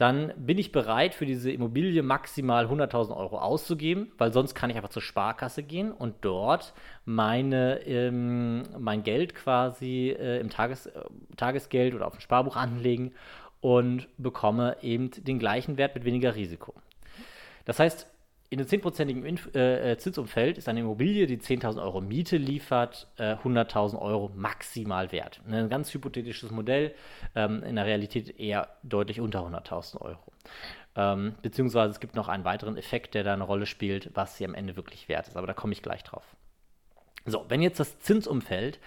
dann 0.00 0.32
bin 0.36 0.56
ich 0.56 0.72
bereit, 0.72 1.14
für 1.14 1.26
diese 1.26 1.50
Immobilie 1.50 2.02
maximal 2.02 2.66
100.000 2.66 3.14
Euro 3.14 3.38
auszugeben, 3.38 4.12
weil 4.16 4.32
sonst 4.32 4.54
kann 4.54 4.70
ich 4.70 4.76
einfach 4.76 4.88
zur 4.88 5.02
Sparkasse 5.02 5.62
gehen 5.62 5.92
und 5.92 6.14
dort 6.22 6.72
meine, 7.04 7.80
ähm, 7.84 8.62
mein 8.78 9.02
Geld 9.02 9.34
quasi 9.34 10.16
äh, 10.18 10.40
im 10.40 10.48
Tages, 10.48 10.88
Tagesgeld 11.36 11.94
oder 11.94 12.06
auf 12.06 12.14
dem 12.14 12.20
Sparbuch 12.20 12.56
anlegen 12.56 13.12
und 13.60 14.08
bekomme 14.16 14.76
eben 14.80 15.10
den 15.10 15.38
gleichen 15.38 15.76
Wert 15.76 15.94
mit 15.94 16.04
weniger 16.04 16.34
Risiko. 16.34 16.74
Das 17.64 17.78
heißt, 17.78 18.06
in 18.52 18.58
einem 18.58 18.68
10%igen 18.68 19.38
äh, 19.54 19.92
äh, 19.92 19.96
Zinsumfeld 19.96 20.58
ist 20.58 20.68
eine 20.68 20.80
Immobilie, 20.80 21.28
die 21.28 21.38
10.000 21.38 21.80
Euro 21.80 22.00
Miete 22.00 22.36
liefert, 22.36 23.06
äh, 23.16 23.36
100.000 23.36 24.00
Euro 24.00 24.32
maximal 24.34 25.12
wert. 25.12 25.40
Ein 25.48 25.68
ganz 25.68 25.94
hypothetisches 25.94 26.50
Modell, 26.50 26.92
ähm, 27.36 27.62
in 27.62 27.76
der 27.76 27.86
Realität 27.86 28.40
eher 28.40 28.68
deutlich 28.82 29.20
unter 29.20 29.46
100.000 29.46 30.00
Euro. 30.00 30.32
Ähm, 30.96 31.36
beziehungsweise 31.42 31.92
es 31.92 32.00
gibt 32.00 32.16
noch 32.16 32.26
einen 32.26 32.44
weiteren 32.44 32.76
Effekt, 32.76 33.14
der 33.14 33.22
da 33.22 33.34
eine 33.34 33.44
Rolle 33.44 33.66
spielt, 33.66 34.10
was 34.14 34.36
sie 34.36 34.44
am 34.44 34.54
Ende 34.54 34.74
wirklich 34.74 35.08
wert 35.08 35.28
ist. 35.28 35.36
Aber 35.36 35.46
da 35.46 35.52
komme 35.52 35.72
ich 35.72 35.82
gleich 35.82 36.02
drauf. 36.02 36.24
So, 37.26 37.44
wenn 37.48 37.62
jetzt 37.62 37.78
das 37.78 38.00
Zinsumfeld 38.00 38.80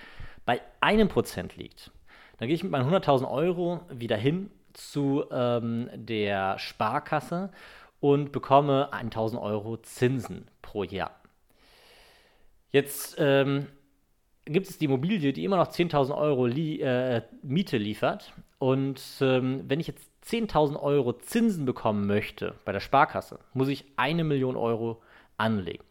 bei 0.45 0.59
einem 0.81 1.07
Prozent 1.07 1.55
liegt, 1.55 1.91
dann 2.37 2.49
gehe 2.49 2.55
ich 2.55 2.63
mit 2.63 2.71
meinen 2.73 2.93
100.000 2.93 3.31
Euro 3.31 3.79
wieder 3.89 4.17
hin 4.17 4.51
zu 4.73 5.23
ähm, 5.31 5.89
der 5.93 6.57
Sparkasse 6.59 7.51
und 8.03 8.33
bekomme 8.33 8.91
1000 8.91 9.41
Euro 9.41 9.77
Zinsen 9.77 10.49
pro 10.61 10.83
Jahr. 10.83 11.21
Jetzt 12.69 13.15
ähm, 13.17 13.67
gibt 14.43 14.69
es 14.69 14.77
die 14.77 14.85
Immobilie, 14.85 15.31
die 15.31 15.45
immer 15.45 15.55
noch 15.55 15.69
10.000 15.69 16.13
Euro 16.13 16.45
li 16.45 16.81
äh, 16.81 17.21
Miete 17.43 17.77
liefert. 17.77 18.33
Und 18.59 19.01
ähm, 19.21 19.63
wenn 19.69 19.79
ich 19.79 19.87
jetzt 19.87 20.05
10.000 20.25 20.77
Euro 20.81 21.13
Zinsen 21.13 21.63
bekommen 21.63 22.05
möchte 22.05 22.55
bei 22.65 22.73
der 22.73 22.81
Sparkasse, 22.81 23.39
muss 23.53 23.69
ich 23.69 23.85
eine 23.95 24.25
Million 24.25 24.57
Euro 24.57 25.01
anlegen. 25.37 25.85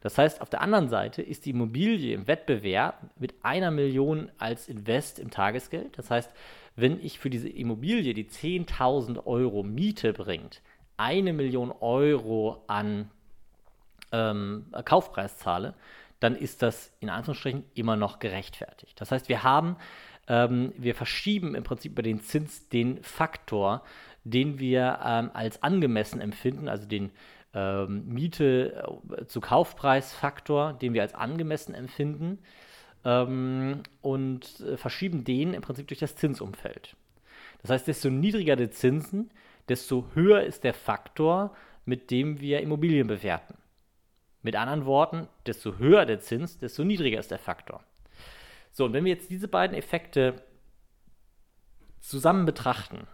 Das 0.00 0.16
heißt, 0.16 0.40
auf 0.40 0.50
der 0.50 0.60
anderen 0.60 0.88
Seite 0.88 1.22
ist 1.22 1.44
die 1.44 1.50
Immobilie 1.50 2.14
im 2.14 2.28
Wettbewerb 2.28 3.02
mit 3.18 3.34
einer 3.42 3.72
Million 3.72 4.30
als 4.38 4.68
Invest 4.68 5.18
im 5.18 5.32
Tagesgeld. 5.32 5.98
Das 5.98 6.08
heißt, 6.08 6.30
wenn 6.76 7.04
ich 7.04 7.18
für 7.18 7.30
diese 7.30 7.48
Immobilie, 7.48 8.14
die 8.14 8.26
10.000 8.26 9.26
Euro 9.26 9.64
Miete 9.64 10.12
bringt, 10.12 10.62
eine 10.98 11.32
Million 11.32 11.72
Euro 11.80 12.62
an 12.66 13.10
ähm, 14.12 14.66
Kaufpreis 14.84 15.38
zahle, 15.38 15.74
dann 16.20 16.34
ist 16.34 16.62
das 16.62 16.92
in 17.00 17.08
Anführungsstrichen 17.08 17.64
immer 17.74 17.96
noch 17.96 18.18
gerechtfertigt. 18.18 19.00
Das 19.00 19.10
heißt, 19.12 19.28
wir 19.28 19.42
haben, 19.42 19.76
ähm, 20.26 20.72
wir 20.76 20.94
verschieben 20.94 21.54
im 21.54 21.64
Prinzip 21.64 21.92
über 21.92 22.02
den 22.02 22.20
Zins 22.20 22.68
den 22.68 23.02
Faktor, 23.02 23.82
den 24.24 24.58
wir 24.58 24.98
ähm, 25.04 25.30
als 25.32 25.62
angemessen 25.62 26.20
empfinden, 26.20 26.68
also 26.68 26.86
den 26.86 27.12
ähm, 27.54 28.08
Miete 28.08 28.84
äh, 29.16 29.26
zu 29.26 29.40
Kaufpreisfaktor, 29.40 30.74
den 30.74 30.92
wir 30.92 31.02
als 31.02 31.14
angemessen 31.14 31.74
empfinden, 31.74 32.38
ähm, 33.04 33.82
und 34.02 34.60
äh, 34.60 34.76
verschieben 34.76 35.24
den 35.24 35.54
im 35.54 35.62
Prinzip 35.62 35.86
durch 35.88 36.00
das 36.00 36.16
Zinsumfeld. 36.16 36.96
Das 37.62 37.70
heißt, 37.70 37.88
desto 37.88 38.10
niedriger 38.10 38.56
die 38.56 38.70
Zinsen, 38.70 39.30
desto 39.68 40.06
höher 40.14 40.42
ist 40.42 40.64
der 40.64 40.74
Faktor, 40.74 41.54
mit 41.84 42.10
dem 42.10 42.40
wir 42.40 42.60
Immobilien 42.60 43.06
bewerten. 43.06 43.54
Mit 44.42 44.56
anderen 44.56 44.86
Worten, 44.86 45.28
desto 45.46 45.78
höher 45.78 46.06
der 46.06 46.20
Zins, 46.20 46.58
desto 46.58 46.84
niedriger 46.84 47.18
ist 47.18 47.30
der 47.30 47.38
Faktor. 47.38 47.82
So, 48.70 48.84
und 48.84 48.92
wenn 48.92 49.04
wir 49.04 49.12
jetzt 49.12 49.30
diese 49.30 49.48
beiden 49.48 49.76
Effekte 49.76 50.42
zusammen 52.00 52.46
betrachten, 52.46 53.06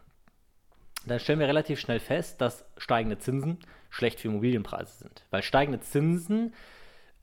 dann 1.07 1.21
stellen 1.21 1.39
wir 1.39 1.49
relativ 1.49 1.81
schnell 1.81 2.01
fest, 2.01 2.41
dass 2.41 2.65
steigende 2.77 3.19
Zinsen 3.19 3.59
schlecht 3.91 4.21
für 4.21 4.29
Immobilienpreise 4.29 4.99
sind. 4.99 5.25
Weil 5.31 5.43
steigende 5.43 5.81
Zinsen 5.81 6.55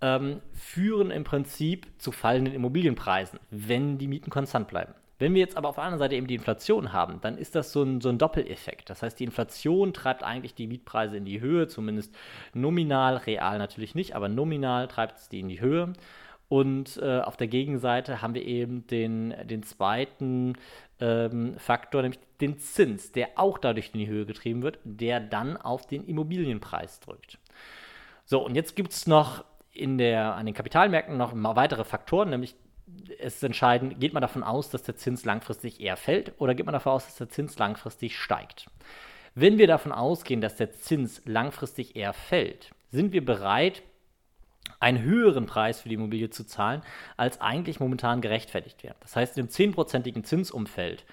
ähm, 0.02 0.42
führen 0.54 1.12
im 1.12 1.24
Prinzip 1.24 1.88
zu 1.98 2.12
fallenden 2.12 2.54
Immobilienpreisen, 2.54 3.40
wenn 3.50 3.98
die 3.98 4.08
Mieten 4.08 4.30
konstant 4.30 4.68
bleiben. 4.68 4.94
Wenn 5.22 5.36
wir 5.36 5.42
jetzt 5.42 5.56
aber 5.56 5.70
auf 5.70 5.76
der 5.76 5.84
anderen 5.84 6.00
Seite 6.00 6.16
eben 6.16 6.26
die 6.26 6.34
Inflation 6.34 6.94
haben, 6.94 7.22
dann 7.22 7.38
ist 7.38 7.54
das 7.54 7.72
so 7.72 7.84
ein, 7.84 8.02
so 8.02 8.10
ein 8.10 8.18
Doppeleffekt. 8.18 8.90
Das 8.90 9.04
heißt, 9.04 9.20
die 9.20 9.24
Inflation 9.24 9.94
treibt 9.94 10.24
eigentlich 10.24 10.56
die 10.56 10.66
Mietpreise 10.66 11.18
in 11.18 11.26
die 11.26 11.40
Höhe, 11.40 11.68
zumindest 11.68 12.16
nominal, 12.56 13.18
real 13.18 13.60
natürlich 13.60 13.94
nicht, 13.94 14.16
aber 14.16 14.30
nominal 14.30 14.88
treibt 14.88 15.20
es 15.20 15.30
die 15.30 15.42
in 15.42 15.48
die 15.48 15.62
Höhe. 15.62 15.94
Und 16.50 16.98
äh, 16.98 17.20
auf 17.20 17.38
der 17.38 17.46
Gegenseite 17.46 18.24
haben 18.24 18.34
wir 18.34 18.44
eben 18.44 18.88
den, 18.88 19.36
den 19.44 19.62
zweiten 19.62 20.58
ähm, 21.00 21.54
Faktor, 21.60 22.02
nämlich 22.02 22.20
den 22.42 22.58
Zins, 22.58 23.12
der 23.12 23.30
auch 23.36 23.60
dadurch 23.60 23.92
in 23.94 24.00
die 24.00 24.08
Höhe 24.08 24.26
getrieben 24.26 24.64
wird, 24.64 24.80
der 24.84 25.20
dann 25.20 25.56
auf 25.56 25.86
den 25.86 26.04
Immobilienpreis 26.04 27.00
drückt. 27.00 27.38
So, 28.26 28.44
und 28.44 28.56
jetzt 28.56 28.76
gibt 28.76 28.92
es 28.92 29.06
noch 29.06 29.46
in 29.72 30.00
der, 30.00 30.34
an 30.34 30.48
den 30.48 30.56
Kapitalmärkten 30.56 31.16
noch 31.16 31.32
weitere 31.36 31.84
Faktoren, 31.84 32.32
nämlich 32.32 32.56
es 33.20 33.36
ist 33.36 33.44
entscheidend, 33.44 34.00
geht 34.00 34.14
man 34.14 34.22
davon 34.22 34.44
aus, 34.44 34.70
dass 34.70 34.84
der 34.84 34.96
Zins 34.96 35.26
langfristig 35.26 35.80
eher 35.80 35.98
fällt 35.98 36.34
oder 36.40 36.56
geht 36.56 36.66
man 36.66 36.74
davon 36.74 36.94
aus, 36.94 37.06
dass 37.06 37.16
der 37.16 37.30
Zins 37.30 37.58
langfristig 37.58 38.18
steigt? 38.18 38.70
Wenn 39.34 39.58
wir 39.58 39.68
davon 39.68 39.92
ausgehen, 39.92 40.42
dass 40.42 40.58
der 40.58 40.72
Zins 40.72 41.22
langfristig 41.26 41.96
eher 41.96 42.14
fällt, 42.14 42.72
sind 42.92 43.14
wir 43.14 43.24
bereit, 43.24 43.82
einen 44.80 45.02
höheren 45.02 45.46
Preis 45.46 45.82
für 45.82 45.90
die 45.90 45.96
Immobilie 45.96 46.30
zu 46.30 46.46
zahlen, 46.46 46.82
als 47.18 47.40
eigentlich 47.40 47.80
momentan 47.80 48.22
gerechtfertigt 48.22 48.84
wäre. 48.84 48.96
Das 49.00 49.16
heißt, 49.16 49.38
im 49.38 49.48
10%igen 49.48 50.24
Zinsumfeld, 50.24 51.06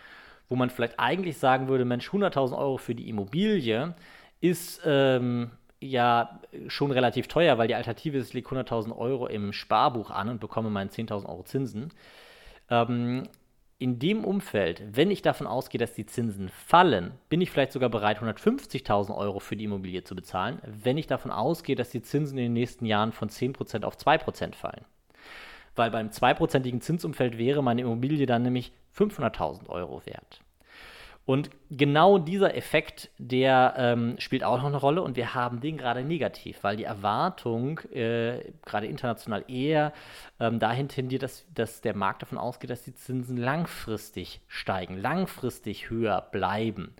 wo 0.48 0.56
man 0.56 0.70
vielleicht 0.70 0.98
eigentlich 0.98 1.38
sagen 1.38 1.68
würde, 1.68 1.84
Mensch, 1.84 2.08
100.000 2.08 2.56
Euro 2.56 2.78
für 2.78 2.94
die 2.94 3.08
Immobilie 3.08 3.94
ist 4.40 4.80
ähm, 4.84 5.50
ja 5.80 6.40
schon 6.66 6.90
relativ 6.90 7.28
teuer, 7.28 7.58
weil 7.58 7.68
die 7.68 7.74
Alternative 7.74 8.18
ist, 8.18 8.28
ich 8.28 8.34
lege 8.34 8.48
100.000 8.48 8.96
Euro 8.96 9.26
im 9.26 9.52
Sparbuch 9.52 10.10
an 10.10 10.28
und 10.28 10.40
bekomme 10.40 10.70
meine 10.70 10.90
10.000 10.90 11.26
Euro 11.26 11.44
Zinsen. 11.44 11.92
Ähm, 12.70 13.24
in 13.80 14.00
dem 14.00 14.24
Umfeld, 14.24 14.82
wenn 14.90 15.10
ich 15.10 15.22
davon 15.22 15.46
ausgehe, 15.46 15.78
dass 15.78 15.94
die 15.94 16.06
Zinsen 16.06 16.48
fallen, 16.48 17.12
bin 17.28 17.40
ich 17.40 17.50
vielleicht 17.50 17.70
sogar 17.70 17.88
bereit, 17.88 18.18
150.000 18.18 19.16
Euro 19.16 19.38
für 19.38 19.56
die 19.56 19.64
Immobilie 19.64 20.02
zu 20.02 20.16
bezahlen, 20.16 20.60
wenn 20.64 20.98
ich 20.98 21.06
davon 21.06 21.30
ausgehe, 21.30 21.76
dass 21.76 21.90
die 21.90 22.02
Zinsen 22.02 22.38
in 22.38 22.44
den 22.44 22.52
nächsten 22.54 22.86
Jahren 22.86 23.12
von 23.12 23.28
10% 23.28 23.84
auf 23.84 23.96
2% 23.96 24.56
fallen. 24.56 24.84
Weil 25.76 25.92
beim 25.92 26.08
2%igen 26.08 26.80
Zinsumfeld 26.80 27.38
wäre 27.38 27.62
meine 27.62 27.82
Immobilie 27.82 28.26
dann 28.26 28.42
nämlich 28.42 28.72
500.000 28.96 29.68
Euro 29.68 30.04
wert. 30.06 30.40
Und 31.28 31.50
genau 31.70 32.16
dieser 32.16 32.56
Effekt, 32.56 33.10
der 33.18 33.74
ähm, 33.76 34.14
spielt 34.18 34.42
auch 34.42 34.56
noch 34.56 34.64
eine 34.64 34.78
Rolle 34.78 35.02
und 35.02 35.14
wir 35.14 35.34
haben 35.34 35.60
den 35.60 35.76
gerade 35.76 36.02
negativ, 36.02 36.64
weil 36.64 36.78
die 36.78 36.84
Erwartung 36.84 37.80
äh, 37.92 38.50
gerade 38.64 38.86
international 38.86 39.44
eher 39.46 39.92
ähm, 40.40 40.58
dahin 40.58 40.88
tendiert, 40.88 41.22
dass, 41.22 41.44
dass 41.54 41.82
der 41.82 41.94
Markt 41.94 42.22
davon 42.22 42.38
ausgeht, 42.38 42.70
dass 42.70 42.82
die 42.82 42.94
Zinsen 42.94 43.36
langfristig 43.36 44.40
steigen, 44.48 44.96
langfristig 44.96 45.90
höher 45.90 46.22
bleiben. 46.32 46.94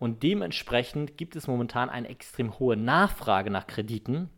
Und 0.00 0.24
dementsprechend 0.24 1.16
gibt 1.16 1.36
es 1.36 1.46
momentan 1.46 1.88
eine 1.88 2.08
extrem 2.08 2.58
hohe 2.58 2.76
Nachfrage 2.76 3.50
nach 3.50 3.68
Krediten, 3.68 4.28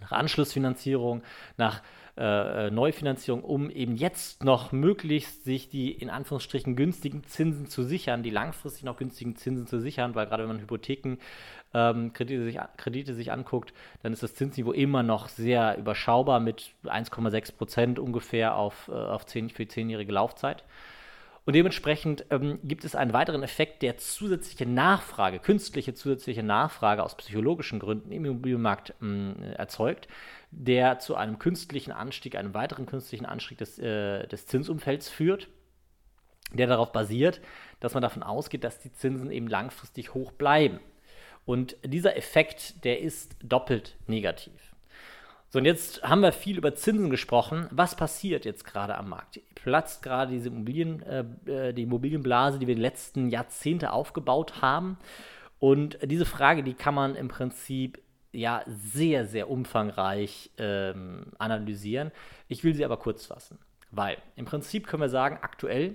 nach 0.00 0.10
Anschlussfinanzierung, 0.10 1.22
nach 1.56 1.82
äh, 2.18 2.68
äh, 2.68 2.70
Neufinanzierung, 2.70 3.44
um 3.44 3.68
eben 3.68 3.94
jetzt 3.94 4.42
noch 4.42 4.72
möglichst 4.72 5.44
sich 5.44 5.68
die 5.68 5.92
in 5.92 6.08
Anführungsstrichen 6.08 6.74
günstigen 6.74 7.24
Zinsen 7.24 7.68
zu 7.68 7.82
sichern, 7.82 8.22
die 8.22 8.30
langfristig 8.30 8.84
noch 8.84 8.96
günstigen 8.96 9.36
Zinsen 9.36 9.66
zu 9.66 9.80
sichern, 9.80 10.14
weil 10.14 10.26
gerade 10.26 10.44
wenn 10.44 10.48
man 10.48 10.60
Hypotheken 10.60 11.18
ähm, 11.74 12.14
Kredite, 12.14 12.44
sich, 12.44 12.58
Kredite 12.78 13.12
sich 13.12 13.32
anguckt, 13.32 13.74
dann 14.02 14.14
ist 14.14 14.22
das 14.22 14.34
Zinsniveau 14.34 14.72
immer 14.72 15.02
noch 15.02 15.28
sehr 15.28 15.76
überschaubar 15.76 16.40
mit 16.40 16.70
1,6 16.84 17.54
Prozent 17.54 17.98
ungefähr 17.98 18.56
auf, 18.56 18.88
äh, 18.88 18.92
auf 18.92 19.26
10, 19.26 19.50
für 19.50 19.68
zehnjährige 19.68 20.12
Laufzeit. 20.12 20.64
Und 21.44 21.54
dementsprechend 21.54 22.24
ähm, 22.30 22.60
gibt 22.64 22.86
es 22.86 22.96
einen 22.96 23.12
weiteren 23.12 23.42
Effekt, 23.42 23.82
der 23.82 23.98
zusätzliche 23.98 24.64
Nachfrage, 24.64 25.38
künstliche 25.38 25.92
zusätzliche 25.92 26.42
Nachfrage 26.42 27.04
aus 27.04 27.14
psychologischen 27.14 27.78
Gründen 27.78 28.10
im 28.10 28.24
Immobilienmarkt 28.24 28.94
ähm, 29.02 29.36
erzeugt 29.54 30.08
der 30.50 30.98
zu 30.98 31.16
einem 31.16 31.38
künstlichen 31.38 31.92
Anstieg, 31.92 32.36
einem 32.36 32.54
weiteren 32.54 32.86
künstlichen 32.86 33.26
Anstieg 33.26 33.58
des, 33.58 33.78
äh, 33.78 34.26
des 34.26 34.46
Zinsumfelds 34.46 35.08
führt, 35.08 35.48
der 36.52 36.66
darauf 36.66 36.92
basiert, 36.92 37.40
dass 37.80 37.94
man 37.94 38.02
davon 38.02 38.22
ausgeht, 38.22 38.64
dass 38.64 38.78
die 38.78 38.92
Zinsen 38.92 39.30
eben 39.30 39.48
langfristig 39.48 40.14
hoch 40.14 40.32
bleiben. 40.32 40.80
Und 41.44 41.76
dieser 41.84 42.16
Effekt, 42.16 42.84
der 42.84 43.00
ist 43.00 43.36
doppelt 43.42 43.96
negativ. 44.06 44.52
So, 45.48 45.60
und 45.60 45.64
jetzt 45.64 46.02
haben 46.02 46.22
wir 46.22 46.32
viel 46.32 46.58
über 46.58 46.74
Zinsen 46.74 47.08
gesprochen. 47.08 47.68
Was 47.70 47.94
passiert 47.94 48.44
jetzt 48.44 48.64
gerade 48.64 48.96
am 48.96 49.08
Markt? 49.08 49.40
Platzt 49.54 50.02
gerade 50.02 50.32
diese 50.32 50.48
Immobilien, 50.48 51.02
äh, 51.02 51.24
äh 51.46 51.72
die 51.72 51.82
Immobilienblase, 51.82 52.58
die 52.58 52.66
wir 52.66 52.74
die 52.74 52.80
letzten 52.80 53.28
Jahrzehnte 53.28 53.92
aufgebaut 53.92 54.60
haben. 54.60 54.98
Und 55.58 55.98
diese 56.02 56.26
Frage, 56.26 56.62
die 56.62 56.74
kann 56.74 56.94
man 56.94 57.14
im 57.14 57.28
Prinzip 57.28 58.00
ja 58.36 58.62
sehr, 58.66 59.26
sehr 59.26 59.50
umfangreich 59.50 60.50
ähm, 60.58 61.26
analysieren. 61.38 62.12
Ich 62.48 62.64
will 62.64 62.74
sie 62.74 62.84
aber 62.84 62.98
kurz 62.98 63.26
fassen, 63.26 63.58
weil 63.90 64.18
im 64.36 64.44
Prinzip 64.44 64.86
können 64.86 65.02
wir 65.02 65.08
sagen, 65.08 65.38
aktuell 65.40 65.94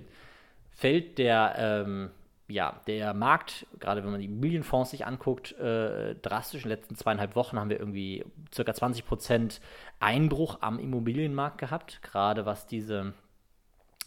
fällt 0.70 1.18
der, 1.18 1.54
ähm, 1.56 2.10
ja, 2.48 2.80
der 2.86 3.14
Markt, 3.14 3.66
gerade 3.78 4.02
wenn 4.02 4.10
man 4.10 4.20
die 4.20 4.26
Immobilienfonds 4.26 4.90
sich 4.90 5.06
anguckt, 5.06 5.52
äh, 5.52 6.16
drastisch. 6.16 6.64
In 6.64 6.68
den 6.68 6.76
letzten 6.76 6.96
zweieinhalb 6.96 7.36
Wochen 7.36 7.58
haben 7.58 7.70
wir 7.70 7.78
irgendwie 7.78 8.24
ca. 8.54 8.74
20 8.74 9.06
Prozent 9.06 9.60
Einbruch 10.00 10.58
am 10.60 10.78
Immobilienmarkt 10.78 11.58
gehabt, 11.58 12.02
gerade 12.02 12.44
was 12.44 12.66
diese, 12.66 13.14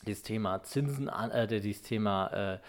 dieses 0.05 0.23
Thema 0.23 0.63
Zinsen, 0.63 1.07
äh, 1.07 1.47
dieses 1.47 1.81
Thema 1.81 2.27
äh, 2.27 2.59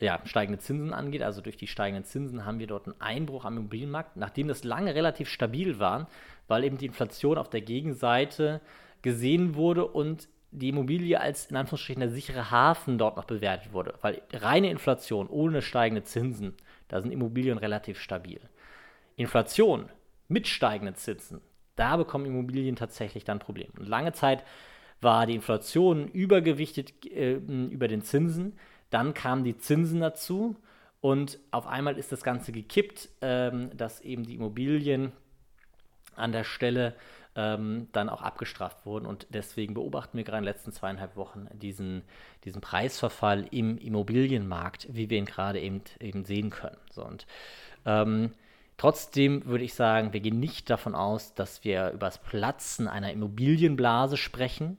ja, 0.00 0.20
steigende 0.24 0.58
Zinsen 0.58 0.92
angeht. 0.92 1.22
Also 1.22 1.40
durch 1.40 1.56
die 1.56 1.66
steigenden 1.66 2.04
Zinsen 2.04 2.44
haben 2.44 2.58
wir 2.58 2.66
dort 2.66 2.86
einen 2.86 3.00
Einbruch 3.00 3.44
am 3.44 3.58
Immobilienmarkt, 3.58 4.16
nachdem 4.16 4.48
das 4.48 4.64
lange 4.64 4.94
relativ 4.94 5.28
stabil 5.28 5.78
war, 5.78 6.08
weil 6.48 6.64
eben 6.64 6.78
die 6.78 6.86
Inflation 6.86 7.38
auf 7.38 7.50
der 7.50 7.60
Gegenseite 7.60 8.60
gesehen 9.02 9.54
wurde 9.54 9.86
und 9.86 10.28
die 10.52 10.70
Immobilie 10.70 11.20
als 11.20 11.46
in 11.46 11.56
Anführungsstrichen 11.56 12.00
der 12.00 12.10
sichere 12.10 12.50
Hafen 12.50 12.98
dort 12.98 13.16
noch 13.16 13.24
bewertet 13.24 13.72
wurde. 13.72 13.94
Weil 14.00 14.22
reine 14.32 14.70
Inflation 14.70 15.28
ohne 15.28 15.62
steigende 15.62 16.02
Zinsen, 16.02 16.54
da 16.88 17.00
sind 17.00 17.12
Immobilien 17.12 17.58
relativ 17.58 18.00
stabil. 18.00 18.40
Inflation 19.16 19.88
mit 20.28 20.48
steigenden 20.48 20.96
Zinsen, 20.96 21.40
da 21.76 21.96
bekommen 21.96 22.26
Immobilien 22.26 22.76
tatsächlich 22.76 23.24
dann 23.24 23.38
Probleme. 23.38 23.72
Und 23.78 23.88
lange 23.88 24.12
Zeit 24.12 24.44
war 25.00 25.26
die 25.26 25.34
Inflation 25.34 26.08
übergewichtet 26.08 27.06
äh, 27.06 27.34
über 27.34 27.88
den 27.88 28.02
Zinsen. 28.02 28.58
Dann 28.90 29.14
kamen 29.14 29.44
die 29.44 29.56
Zinsen 29.56 30.00
dazu 30.00 30.56
Und 31.00 31.38
auf 31.50 31.66
einmal 31.66 31.96
ist 31.98 32.12
das 32.12 32.22
Ganze 32.22 32.52
gekippt, 32.52 33.08
ähm, 33.22 33.70
dass 33.76 34.00
eben 34.02 34.24
die 34.24 34.34
Immobilien 34.34 35.12
an 36.14 36.32
der 36.32 36.44
Stelle 36.44 36.94
ähm, 37.36 37.88
dann 37.92 38.08
auch 38.08 38.22
abgestraft 38.22 38.84
wurden. 38.84 39.06
Und 39.06 39.26
deswegen 39.30 39.72
beobachten 39.74 40.16
wir 40.18 40.24
gerade 40.24 40.38
in 40.38 40.44
den 40.44 40.52
letzten 40.52 40.72
zweieinhalb 40.72 41.16
Wochen 41.16 41.48
diesen, 41.54 42.02
diesen 42.44 42.60
Preisverfall 42.60 43.46
im 43.50 43.78
Immobilienmarkt, 43.78 44.88
wie 44.90 45.08
wir 45.08 45.18
ihn 45.18 45.24
gerade 45.24 45.60
eben, 45.60 45.80
eben 46.00 46.24
sehen 46.24 46.50
können. 46.50 46.76
So, 46.90 47.04
und 47.04 47.26
ähm, 47.86 48.32
trotzdem 48.76 49.46
würde 49.46 49.64
ich 49.64 49.72
sagen, 49.72 50.12
wir 50.12 50.20
gehen 50.20 50.38
nicht 50.38 50.68
davon 50.68 50.94
aus, 50.94 51.34
dass 51.34 51.64
wir 51.64 51.92
über 51.92 52.06
das 52.06 52.18
Platzen 52.18 52.88
einer 52.88 53.12
Immobilienblase 53.12 54.18
sprechen, 54.18 54.76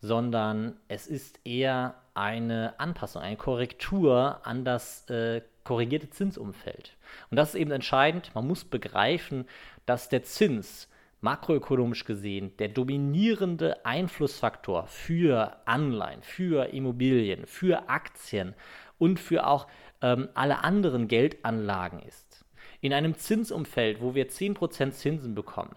sondern 0.00 0.76
es 0.88 1.06
ist 1.06 1.40
eher 1.44 1.96
eine 2.14 2.78
Anpassung, 2.78 3.22
eine 3.22 3.36
Korrektur 3.36 4.40
an 4.44 4.64
das 4.64 5.08
äh, 5.08 5.42
korrigierte 5.64 6.10
Zinsumfeld. 6.10 6.96
Und 7.30 7.36
das 7.36 7.50
ist 7.50 7.60
eben 7.60 7.70
entscheidend. 7.70 8.34
Man 8.34 8.46
muss 8.46 8.64
begreifen, 8.64 9.46
dass 9.86 10.08
der 10.08 10.22
Zins 10.22 10.88
makroökonomisch 11.20 12.04
gesehen 12.04 12.56
der 12.58 12.68
dominierende 12.68 13.84
Einflussfaktor 13.84 14.86
für 14.86 15.56
Anleihen, 15.66 16.22
für 16.22 16.72
Immobilien, 16.72 17.46
für 17.46 17.88
Aktien 17.88 18.54
und 18.98 19.20
für 19.20 19.46
auch 19.46 19.66
ähm, 20.02 20.28
alle 20.34 20.64
anderen 20.64 21.08
Geldanlagen 21.08 22.00
ist. 22.00 22.44
In 22.80 22.94
einem 22.94 23.16
Zinsumfeld, 23.16 24.00
wo 24.00 24.14
wir 24.14 24.28
10% 24.28 24.92
Zinsen 24.92 25.34
bekommen, 25.34 25.76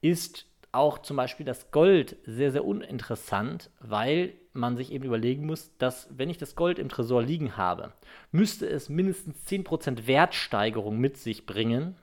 ist 0.00 0.47
auch 0.72 0.98
zum 0.98 1.16
Beispiel 1.16 1.46
das 1.46 1.70
Gold 1.70 2.16
sehr, 2.24 2.52
sehr 2.52 2.64
uninteressant, 2.64 3.70
weil 3.80 4.34
man 4.52 4.76
sich 4.76 4.92
eben 4.92 5.04
überlegen 5.04 5.46
muss, 5.46 5.76
dass 5.78 6.08
wenn 6.10 6.30
ich 6.30 6.38
das 6.38 6.56
Gold 6.56 6.78
im 6.78 6.88
Tresor 6.88 7.22
liegen 7.22 7.56
habe, 7.56 7.92
müsste 8.32 8.66
es 8.68 8.88
mindestens 8.88 9.46
10% 9.46 10.06
Wertsteigerung 10.06 10.98
mit 10.98 11.16
sich 11.16 11.46
bringen, 11.46 11.96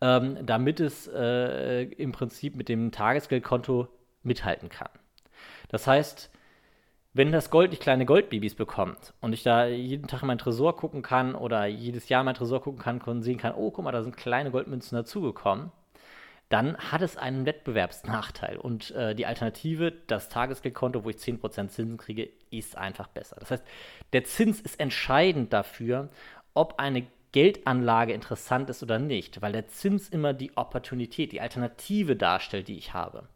ähm, 0.00 0.38
damit 0.44 0.80
es 0.80 1.08
äh, 1.08 1.82
im 1.82 2.12
Prinzip 2.12 2.56
mit 2.56 2.68
dem 2.68 2.92
Tagesgeldkonto 2.92 3.88
mithalten 4.22 4.68
kann. 4.68 4.90
Das 5.68 5.86
heißt, 5.86 6.30
wenn 7.14 7.32
das 7.32 7.50
Gold 7.50 7.70
nicht 7.70 7.82
kleine 7.82 8.06
Goldbabys 8.06 8.54
bekommt 8.54 9.14
und 9.20 9.32
ich 9.32 9.42
da 9.42 9.66
jeden 9.66 10.06
Tag 10.06 10.22
in 10.22 10.28
meinen 10.28 10.38
Tresor 10.38 10.76
gucken 10.76 11.02
kann 11.02 11.34
oder 11.34 11.66
jedes 11.66 12.08
Jahr 12.08 12.20
in 12.20 12.26
meinen 12.26 12.34
Tresor 12.34 12.60
gucken 12.60 12.80
kann 12.80 13.00
und 13.00 13.22
sehen 13.22 13.38
kann, 13.38 13.54
oh, 13.54 13.70
guck 13.70 13.84
mal, 13.84 13.92
da 13.92 14.02
sind 14.02 14.16
kleine 14.16 14.50
Goldmünzen 14.50 14.96
dazugekommen, 14.96 15.72
dann 16.48 16.78
hat 16.78 17.02
es 17.02 17.16
einen 17.16 17.44
Wettbewerbsnachteil. 17.44 18.56
Und 18.56 18.90
äh, 18.92 19.14
die 19.14 19.26
Alternative, 19.26 19.92
das 20.06 20.28
Tagesgeldkonto, 20.28 21.04
wo 21.04 21.10
ich 21.10 21.16
10% 21.16 21.68
Zinsen 21.68 21.98
kriege, 21.98 22.30
ist 22.50 22.76
einfach 22.76 23.08
besser. 23.08 23.36
Das 23.38 23.50
heißt, 23.50 23.64
der 24.12 24.24
Zins 24.24 24.60
ist 24.60 24.80
entscheidend 24.80 25.52
dafür, 25.52 26.08
ob 26.54 26.78
eine 26.78 27.06
Geldanlage 27.32 28.14
interessant 28.14 28.70
ist 28.70 28.82
oder 28.82 28.98
nicht, 28.98 29.42
weil 29.42 29.52
der 29.52 29.68
Zins 29.68 30.08
immer 30.08 30.32
die 30.32 30.56
Opportunität, 30.56 31.32
die 31.32 31.42
Alternative 31.42 32.16
darstellt, 32.16 32.68
die 32.68 32.78
ich 32.78 32.94
habe. 32.94 33.28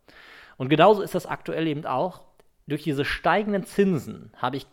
Und 0.56 0.70
genauso 0.70 1.02
ist 1.02 1.14
das 1.14 1.26
aktuell 1.26 1.66
eben 1.66 1.84
auch. 1.84 2.22
Durch 2.66 2.82
diese 2.82 3.04
steigenden 3.04 3.64
Zinsen 3.64 4.32
habe 4.36 4.56
ich 4.56 4.66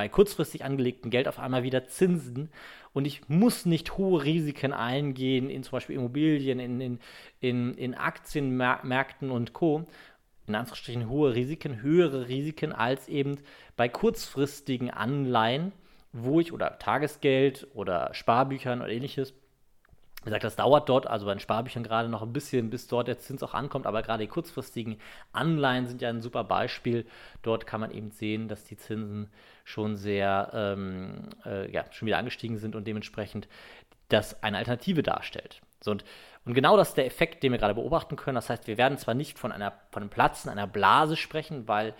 bei 0.00 0.08
kurzfristig 0.08 0.64
angelegtem 0.64 1.10
Geld 1.10 1.28
auf 1.28 1.38
einmal 1.38 1.62
wieder 1.62 1.86
Zinsen 1.86 2.48
und 2.94 3.04
ich 3.04 3.28
muss 3.28 3.66
nicht 3.66 3.98
hohe 3.98 4.24
Risiken 4.24 4.72
eingehen 4.72 5.50
in 5.50 5.62
zum 5.62 5.72
Beispiel 5.72 5.96
Immobilien, 5.96 6.58
in, 6.58 6.80
in, 6.80 6.98
in, 7.40 7.74
in 7.74 7.94
Aktienmärkten 7.94 9.30
und 9.30 9.52
Co. 9.52 9.86
In 10.46 10.54
Anführungsstrichen 10.54 11.10
hohe 11.10 11.34
Risiken, 11.34 11.82
höhere 11.82 12.28
Risiken 12.28 12.72
als 12.72 13.08
eben 13.08 13.40
bei 13.76 13.90
kurzfristigen 13.90 14.88
Anleihen, 14.90 15.72
wo 16.14 16.40
ich 16.40 16.54
oder 16.54 16.78
Tagesgeld 16.78 17.68
oder 17.74 18.14
Sparbüchern 18.14 18.80
oder 18.80 18.88
ähnliches 18.88 19.34
wie 20.22 20.26
gesagt, 20.26 20.44
das 20.44 20.56
dauert 20.56 20.88
dort, 20.88 21.06
also 21.06 21.26
bei 21.26 21.34
den 21.34 21.40
Sparbüchern 21.40 21.82
gerade 21.82 22.08
noch 22.08 22.22
ein 22.22 22.32
bisschen, 22.32 22.68
bis 22.68 22.86
dort 22.86 23.08
der 23.08 23.18
Zins 23.18 23.42
auch 23.42 23.54
ankommt, 23.54 23.86
aber 23.86 24.02
gerade 24.02 24.22
die 24.24 24.28
kurzfristigen 24.28 25.00
Anleihen 25.32 25.86
sind 25.86 26.02
ja 26.02 26.10
ein 26.10 26.20
super 26.20 26.44
Beispiel. 26.44 27.06
Dort 27.42 27.66
kann 27.66 27.80
man 27.80 27.90
eben 27.90 28.10
sehen, 28.10 28.46
dass 28.48 28.64
die 28.64 28.76
Zinsen 28.76 29.30
schon 29.64 29.96
sehr, 29.96 30.50
ähm, 30.52 31.30
äh, 31.46 31.70
ja, 31.72 31.84
schon 31.90 32.06
wieder 32.06 32.18
angestiegen 32.18 32.58
sind 32.58 32.76
und 32.76 32.86
dementsprechend 32.86 33.48
das 34.08 34.42
eine 34.42 34.58
Alternative 34.58 35.02
darstellt. 35.02 35.62
So, 35.80 35.92
und, 35.92 36.04
und 36.44 36.52
genau 36.52 36.76
das 36.76 36.90
ist 36.90 36.96
der 36.96 37.06
Effekt, 37.06 37.42
den 37.42 37.52
wir 37.52 37.58
gerade 37.58 37.74
beobachten 37.74 38.16
können. 38.16 38.34
Das 38.34 38.50
heißt, 38.50 38.66
wir 38.66 38.76
werden 38.76 38.98
zwar 38.98 39.14
nicht 39.14 39.38
von, 39.38 39.52
einer, 39.52 39.72
von 39.90 40.02
einem 40.02 40.10
Platzen, 40.10 40.50
einer 40.50 40.66
Blase 40.66 41.16
sprechen, 41.16 41.66
weil 41.66 41.94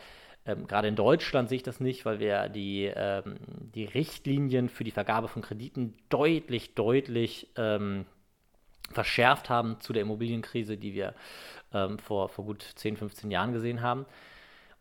ähm, 0.50 0.66
gerade 0.66 0.88
in 0.88 0.96
Deutschland 0.96 1.48
sehe 1.48 1.56
ich 1.56 1.62
das 1.62 1.80
nicht, 1.80 2.04
weil 2.04 2.20
wir 2.20 2.48
die, 2.48 2.90
ähm, 2.94 3.36
die 3.74 3.84
Richtlinien 3.84 4.68
für 4.68 4.84
die 4.84 4.90
Vergabe 4.90 5.28
von 5.28 5.42
Krediten 5.42 5.94
deutlich, 6.08 6.74
deutlich 6.74 7.48
ähm, 7.56 8.06
verschärft 8.90 9.48
haben 9.48 9.80
zu 9.80 9.92
der 9.92 10.02
Immobilienkrise, 10.02 10.76
die 10.76 10.94
wir 10.94 11.14
ähm, 11.72 11.98
vor, 11.98 12.28
vor 12.28 12.44
gut 12.44 12.62
10, 12.62 12.96
15 12.96 13.30
Jahren 13.30 13.52
gesehen 13.52 13.82
haben. 13.82 14.06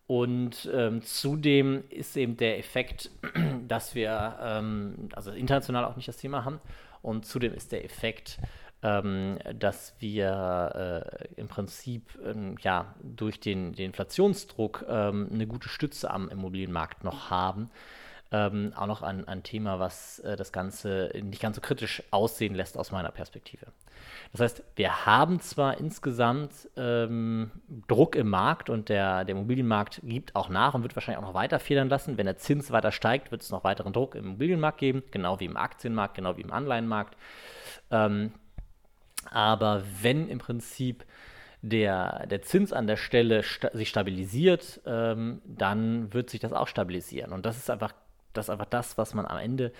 Und 0.07 0.67
ähm, 0.73 1.03
zudem 1.03 1.83
ist 1.89 2.17
eben 2.17 2.35
der 2.35 2.57
Effekt, 2.57 3.11
dass 3.67 3.93
wir, 3.93 4.39
ähm, 4.41 5.09
also 5.13 5.31
international 5.31 5.85
auch 5.85 5.95
nicht 5.95 6.07
das 6.07 6.17
Thema 6.17 6.45
haben, 6.45 6.59
und 7.01 7.25
zudem 7.25 7.53
ist 7.53 7.71
der 7.71 7.85
Effekt, 7.85 8.39
ähm, 8.81 9.39
dass 9.57 9.93
wir 9.99 11.03
äh, 11.21 11.39
im 11.39 11.47
Prinzip 11.47 12.17
ähm, 12.23 12.55
ja, 12.61 12.95
durch 13.03 13.39
den, 13.39 13.73
den 13.73 13.87
Inflationsdruck 13.87 14.85
ähm, 14.87 15.29
eine 15.33 15.47
gute 15.47 15.69
Stütze 15.69 16.09
am 16.09 16.29
Immobilienmarkt 16.29 17.03
noch 17.03 17.29
haben. 17.29 17.69
Ähm, 18.31 18.73
auch 18.75 18.85
noch 18.85 19.01
ein, 19.01 19.27
ein 19.27 19.41
Thema, 19.41 19.79
was 19.79 20.19
äh, 20.19 20.35
das 20.35 20.51
Ganze 20.51 21.11
nicht 21.23 21.41
ganz 21.41 21.55
so 21.55 21.61
kritisch 21.61 22.03
aussehen 22.11 22.53
lässt 22.53 22.77
aus 22.77 22.91
meiner 22.91 23.09
Perspektive. 23.09 23.65
Das 24.31 24.41
heißt, 24.41 24.63
wir 24.75 25.05
haben 25.07 25.39
zwar 25.39 25.79
insgesamt 25.79 26.69
ähm, 26.77 27.49
Druck 27.87 28.15
im 28.15 28.29
Markt 28.29 28.69
und 28.69 28.89
der, 28.89 29.25
der 29.25 29.35
Immobilienmarkt 29.35 30.01
gibt 30.03 30.35
auch 30.35 30.49
nach 30.49 30.75
und 30.75 30.83
wird 30.83 30.95
wahrscheinlich 30.95 31.17
auch 31.17 31.27
noch 31.27 31.33
weiter 31.33 31.59
federn 31.59 31.89
lassen. 31.89 32.17
Wenn 32.17 32.27
der 32.27 32.37
Zins 32.37 32.71
weiter 32.71 32.91
steigt, 32.91 33.31
wird 33.31 33.41
es 33.41 33.49
noch 33.49 33.63
weiteren 33.63 33.93
Druck 33.93 34.13
im 34.13 34.25
Immobilienmarkt 34.25 34.77
geben, 34.77 35.01
genau 35.09 35.39
wie 35.39 35.45
im 35.45 35.57
Aktienmarkt, 35.57 36.15
genau 36.15 36.37
wie 36.37 36.41
im 36.41 36.53
Anleihenmarkt. 36.53 37.17
Ähm, 37.89 38.33
aber 39.29 39.83
wenn 40.01 40.27
im 40.27 40.39
Prinzip 40.39 41.05
der, 41.61 42.25
der 42.27 42.41
Zins 42.41 42.71
an 42.71 42.87
der 42.87 42.97
Stelle 42.97 43.43
sta 43.43 43.69
sich 43.73 43.89
stabilisiert, 43.89 44.81
ähm, 44.85 45.41
dann 45.45 46.13
wird 46.13 46.29
sich 46.29 46.39
das 46.39 46.53
auch 46.53 46.67
stabilisieren. 46.67 47.33
Und 47.33 47.45
das 47.45 47.57
ist 47.57 47.69
einfach 47.69 47.93
das 48.33 48.45
ist 48.45 48.49
einfach 48.51 48.65
das, 48.65 48.97
was 48.97 49.13
man 49.13 49.25
am 49.25 49.37
Ende 49.37 49.71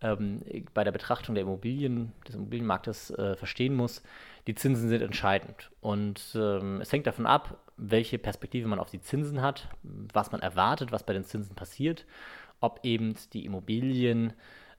ähm, 0.00 0.42
bei 0.74 0.84
der 0.84 0.92
Betrachtung 0.92 1.34
der 1.34 1.42
Immobilien, 1.42 2.12
des 2.26 2.34
Immobilienmarktes 2.34 3.10
äh, 3.10 3.36
verstehen 3.36 3.74
muss. 3.74 4.02
Die 4.46 4.54
Zinsen 4.54 4.88
sind 4.88 5.02
entscheidend. 5.02 5.70
Und 5.80 6.20
ähm, 6.34 6.80
es 6.80 6.92
hängt 6.92 7.06
davon 7.06 7.26
ab, 7.26 7.58
welche 7.76 8.18
Perspektive 8.18 8.68
man 8.68 8.80
auf 8.80 8.90
die 8.90 9.00
Zinsen 9.00 9.40
hat, 9.40 9.68
was 9.82 10.32
man 10.32 10.42
erwartet, 10.42 10.90
was 10.90 11.04
bei 11.04 11.12
den 11.12 11.24
Zinsen 11.24 11.54
passiert, 11.54 12.04
ob 12.60 12.80
eben 12.82 13.14
die 13.32 13.44
Immobilien, 13.44 14.32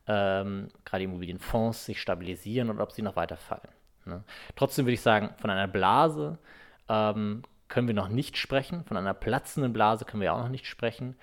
ähm, 0.07 0.67
gerade 0.83 1.03
Immobilienfonds, 1.05 1.85
sich 1.85 2.01
stabilisieren 2.01 2.69
oder 2.69 2.83
ob 2.83 2.91
sie 2.91 3.01
noch 3.01 3.15
weiter 3.15 3.37
fallen. 3.37 3.69
Ne? 4.05 4.23
Trotzdem 4.55 4.85
würde 4.85 4.93
ich 4.93 5.01
sagen, 5.01 5.29
von 5.39 5.49
einer 5.49 5.67
Blase 5.67 6.37
ähm, 6.89 7.43
können 7.67 7.87
wir 7.87 7.95
noch 7.95 8.09
nicht 8.09 8.37
sprechen, 8.37 8.83
von 8.85 8.97
einer 8.97 9.13
platzenden 9.13 9.73
Blase 9.73 10.05
können 10.05 10.21
wir 10.21 10.33
auch 10.33 10.41
noch 10.41 10.49
nicht 10.49 10.67
sprechen. 10.67 11.15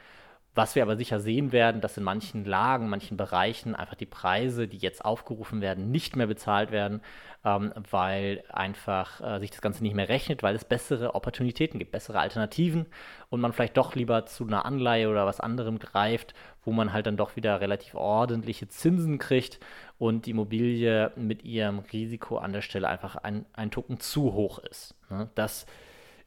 Was 0.53 0.75
wir 0.75 0.83
aber 0.83 0.97
sicher 0.97 1.21
sehen 1.21 1.53
werden, 1.53 1.81
dass 1.81 1.97
in 1.97 2.03
manchen 2.03 2.45
Lagen, 2.45 2.88
manchen 2.88 3.16
Bereichen 3.16 3.77
einfach 3.77 3.95
die 3.95 4.05
Preise, 4.05 4.66
die 4.66 4.79
jetzt 4.79 5.05
aufgerufen 5.05 5.61
werden, 5.61 5.93
nicht 5.93 6.16
mehr 6.16 6.27
bezahlt 6.27 6.73
werden, 6.73 7.03
ähm, 7.45 7.73
weil 7.88 8.43
einfach 8.51 9.21
äh, 9.21 9.38
sich 9.38 9.53
das 9.53 9.61
Ganze 9.61 9.85
nicht 9.85 9.95
mehr 9.95 10.09
rechnet, 10.09 10.43
weil 10.43 10.57
es 10.57 10.64
bessere 10.64 11.14
Opportunitäten 11.14 11.79
gibt, 11.79 11.93
bessere 11.93 12.19
Alternativen 12.19 12.87
und 13.29 13.40
man 13.40 13.53
vielleicht 13.53 13.77
doch 13.77 13.95
lieber 13.95 14.27
zu 14.27 14.45
einer 14.45 14.64
Anleihe 14.64 15.09
oder 15.09 15.25
was 15.25 15.38
anderem 15.38 15.79
greift, 15.79 16.35
wo 16.64 16.73
man 16.73 16.93
halt 16.93 17.07
dann 17.07 17.16
doch 17.16 17.37
wieder 17.37 17.61
relativ 17.61 17.95
ordentliche 17.95 18.66
Zinsen 18.66 19.19
kriegt 19.19 19.61
und 20.01 20.25
die 20.25 20.31
Immobilie 20.31 21.13
mit 21.15 21.45
ihrem 21.45 21.81
Risiko 21.81 22.39
an 22.39 22.55
der 22.55 22.63
Stelle 22.63 22.89
einfach 22.89 23.17
ein, 23.17 23.45
ein 23.53 23.71
Tucken 23.71 24.01
zu 24.01 24.33
hoch 24.33 24.59
ist. 24.59 24.95
Ne? 25.11 25.29
Das 25.35 25.67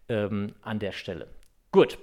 ähm, 0.10 0.54
an 0.62 0.78
der 0.78 0.92
Stelle. 0.92 1.28
Gut, 1.72 1.98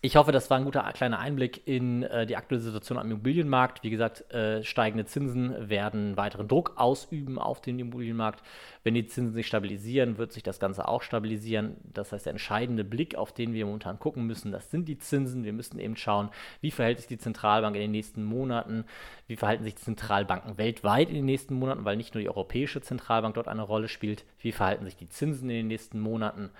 ich 0.00 0.16
hoffe, 0.16 0.32
das 0.32 0.50
war 0.50 0.56
ein 0.56 0.64
guter 0.64 0.82
kleiner 0.92 1.18
Einblick 1.20 1.66
in 1.66 2.02
äh, 2.02 2.26
die 2.26 2.36
aktuelle 2.36 2.62
Situation 2.62 2.98
am 2.98 3.10
Immobilienmarkt. 3.10 3.84
Wie 3.84 3.90
gesagt, 3.90 4.32
äh, 4.32 4.64
steigende 4.64 5.04
Zinsen 5.04 5.68
werden 5.68 6.16
weiteren 6.16 6.48
Druck 6.48 6.72
ausüben 6.76 7.38
auf 7.38 7.60
den 7.60 7.78
Immobilienmarkt. 7.78 8.42
Wenn 8.82 8.94
die 8.94 9.06
Zinsen 9.06 9.34
sich 9.34 9.46
stabilisieren, 9.46 10.18
wird 10.18 10.32
sich 10.32 10.42
das 10.42 10.58
Ganze 10.58 10.88
auch 10.88 11.02
stabilisieren. 11.02 11.76
Das 11.84 12.10
heißt, 12.10 12.26
der 12.26 12.32
entscheidende 12.32 12.82
Blick, 12.82 13.14
auf 13.14 13.32
den 13.32 13.52
wir 13.52 13.64
momentan 13.64 13.98
gucken 14.00 14.26
müssen, 14.26 14.50
das 14.50 14.70
sind 14.70 14.88
die 14.88 14.98
Zinsen. 14.98 15.44
Wir 15.44 15.52
müssen 15.52 15.78
eben 15.78 15.96
schauen, 15.96 16.30
wie 16.60 16.72
verhält 16.72 16.98
sich 16.98 17.06
die 17.06 17.18
Zentralbank 17.18 17.76
in 17.76 17.82
den 17.82 17.92
nächsten 17.92 18.24
Monaten, 18.24 18.84
wie 19.28 19.36
verhalten 19.36 19.62
sich 19.62 19.76
die 19.76 19.82
Zentralbanken 19.82 20.58
weltweit 20.58 21.10
in 21.10 21.14
den 21.14 21.26
nächsten 21.26 21.54
Monaten, 21.54 21.84
weil 21.84 21.96
nicht 21.96 22.14
nur 22.14 22.22
die 22.22 22.28
Europäische 22.28 22.80
Zentralbank 22.80 23.34
dort 23.34 23.46
eine 23.46 23.62
Rolle 23.62 23.88
spielt, 23.88 24.24
wie 24.40 24.50
verhalten 24.52 24.84
sich 24.84 24.96
die 24.96 25.08
Zinsen 25.08 25.48
in 25.48 25.56
den 25.56 25.68
nächsten 25.68 26.00
Monaten 26.00 26.50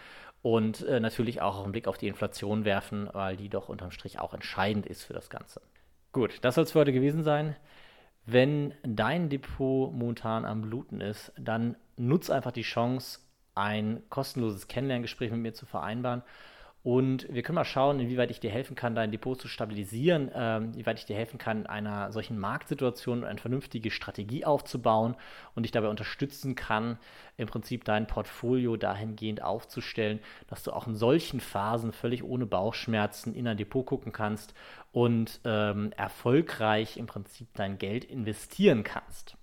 und 0.43 0.83
äh, 0.87 1.01
natürlich 1.01 1.41
auch 1.41 1.63
einen 1.63 1.73
Blick 1.73 1.87
auf 1.89 1.99
die 1.99 2.09
Inflation 2.09 2.65
werfen, 2.65 3.09
weil 3.13 3.37
die 3.37 3.49
doch 3.49 3.69
unterm 3.69 3.93
Strich 3.93 4.19
auch 4.19 4.35
entscheidend 4.35 4.87
ist 4.87 5.05
für 5.05 5.15
das 5.15 5.31
Ganze. 5.31 5.63
Gut, 6.13 6.39
das 6.43 6.57
soll 6.57 6.65
es 6.65 6.73
für 6.73 6.81
heute 6.81 6.93
gewesen 6.93 7.23
sein. 7.23 7.57
Wenn 8.27 8.75
dein 8.83 9.29
Depot 9.31 9.93
momentan 9.93 10.45
am 10.45 10.63
Bluten 10.63 11.01
ist, 11.01 11.33
dann 11.39 11.77
nutz 11.97 12.31
einfach 12.31 12.53
die 12.53 12.63
Chance, 12.63 13.21
ein 13.55 14.03
kostenloses 14.09 14.69
Kennenlerngespräch 14.69 15.31
mit 15.31 15.41
mir 15.41 15.55
zu 15.55 15.67
vereinbaren 15.67 16.23
und 16.85 17.33
wir 17.33 17.43
können 17.43 17.55
mal 17.55 17.65
schauen, 17.65 18.01
inwieweit 18.01 18.33
ich 18.33 18.41
dir 18.41 18.51
helfen 18.51 18.75
kann, 18.75 18.97
dein 18.97 19.13
Depot 19.13 19.41
zu 19.41 19.47
stabilisieren, 19.47 20.33
ähm, 20.35 20.73
inwieweit 20.73 20.99
ich 20.99 21.07
dir 21.07 21.15
helfen 21.15 21.39
kann, 21.39 21.61
in 21.61 21.67
einer 21.67 22.11
solchen 22.11 22.41
Marktsituation 22.41 23.23
eine 23.23 23.39
vernünftige 23.39 23.93
Strategie 23.93 24.45
aufzubauen 24.45 25.15
und 25.55 25.63
dich 25.63 25.71
dabei 25.71 25.89
unterstützen 25.89 26.57
kann, 26.57 26.99
im 27.37 27.47
Prinzip 27.47 27.85
dein 27.85 28.09
Portfolio 28.09 28.77
dahingehend 28.77 29.43
aufzustellen, 29.43 30.19
dass 30.49 30.65
du 30.65 30.73
auch 30.73 30.89
in 30.89 30.97
solchen 30.97 31.39
Phasen 31.39 31.93
völlig 31.93 32.25
ohne 32.25 32.47
Bauchschmerzen 32.47 33.33
in 33.33 33.47
ein 33.47 33.57
Depot 33.57 33.87
gucken 33.87 34.11
kannst 34.11 34.53
und 34.91 35.39
ähm, 35.45 35.93
erfolgreich 35.97 36.97
im 36.97 37.07
Prinzip 37.07 37.47
dein 37.55 37.79
Geld 37.79 38.05
investieren 38.05 38.83
kannst. 38.83 39.37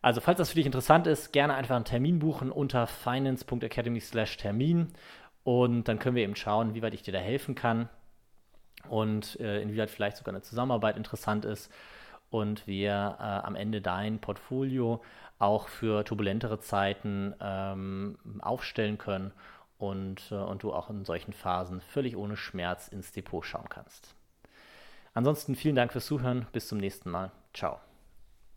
Also, 0.00 0.20
falls 0.20 0.36
das 0.36 0.50
für 0.50 0.56
dich 0.56 0.66
interessant 0.66 1.06
ist, 1.06 1.32
gerne 1.32 1.54
einfach 1.54 1.76
einen 1.76 1.86
Termin 1.86 2.18
buchen 2.18 2.52
unter 2.52 2.86
finance.academy/termin. 2.86 4.92
Und 5.44 5.84
dann 5.84 5.98
können 5.98 6.16
wir 6.16 6.24
eben 6.24 6.36
schauen, 6.36 6.74
wie 6.74 6.82
weit 6.82 6.94
ich 6.94 7.02
dir 7.02 7.12
da 7.12 7.18
helfen 7.18 7.54
kann 7.54 7.88
und 8.88 9.38
äh, 9.40 9.60
inwieweit 9.60 9.90
vielleicht 9.90 10.16
sogar 10.16 10.34
eine 10.34 10.42
Zusammenarbeit 10.42 10.96
interessant 10.96 11.44
ist 11.44 11.70
und 12.30 12.66
wir 12.66 13.16
äh, 13.18 13.22
am 13.22 13.54
Ende 13.54 13.80
dein 13.80 14.18
Portfolio 14.18 15.02
auch 15.38 15.68
für 15.68 16.04
turbulentere 16.04 16.60
Zeiten 16.60 17.34
ähm, 17.40 18.18
aufstellen 18.40 18.98
können 18.98 19.32
und, 19.78 20.30
äh, 20.30 20.34
und 20.34 20.62
du 20.62 20.72
auch 20.72 20.90
in 20.90 21.04
solchen 21.04 21.32
Phasen 21.32 21.80
völlig 21.80 22.16
ohne 22.16 22.36
Schmerz 22.36 22.88
ins 22.88 23.12
Depot 23.12 23.44
schauen 23.44 23.68
kannst. 23.68 24.14
Ansonsten 25.12 25.54
vielen 25.54 25.76
Dank 25.76 25.92
fürs 25.92 26.06
Zuhören. 26.06 26.46
Bis 26.52 26.68
zum 26.68 26.78
nächsten 26.78 27.10
Mal. 27.10 27.30
Ciao. 27.52 27.78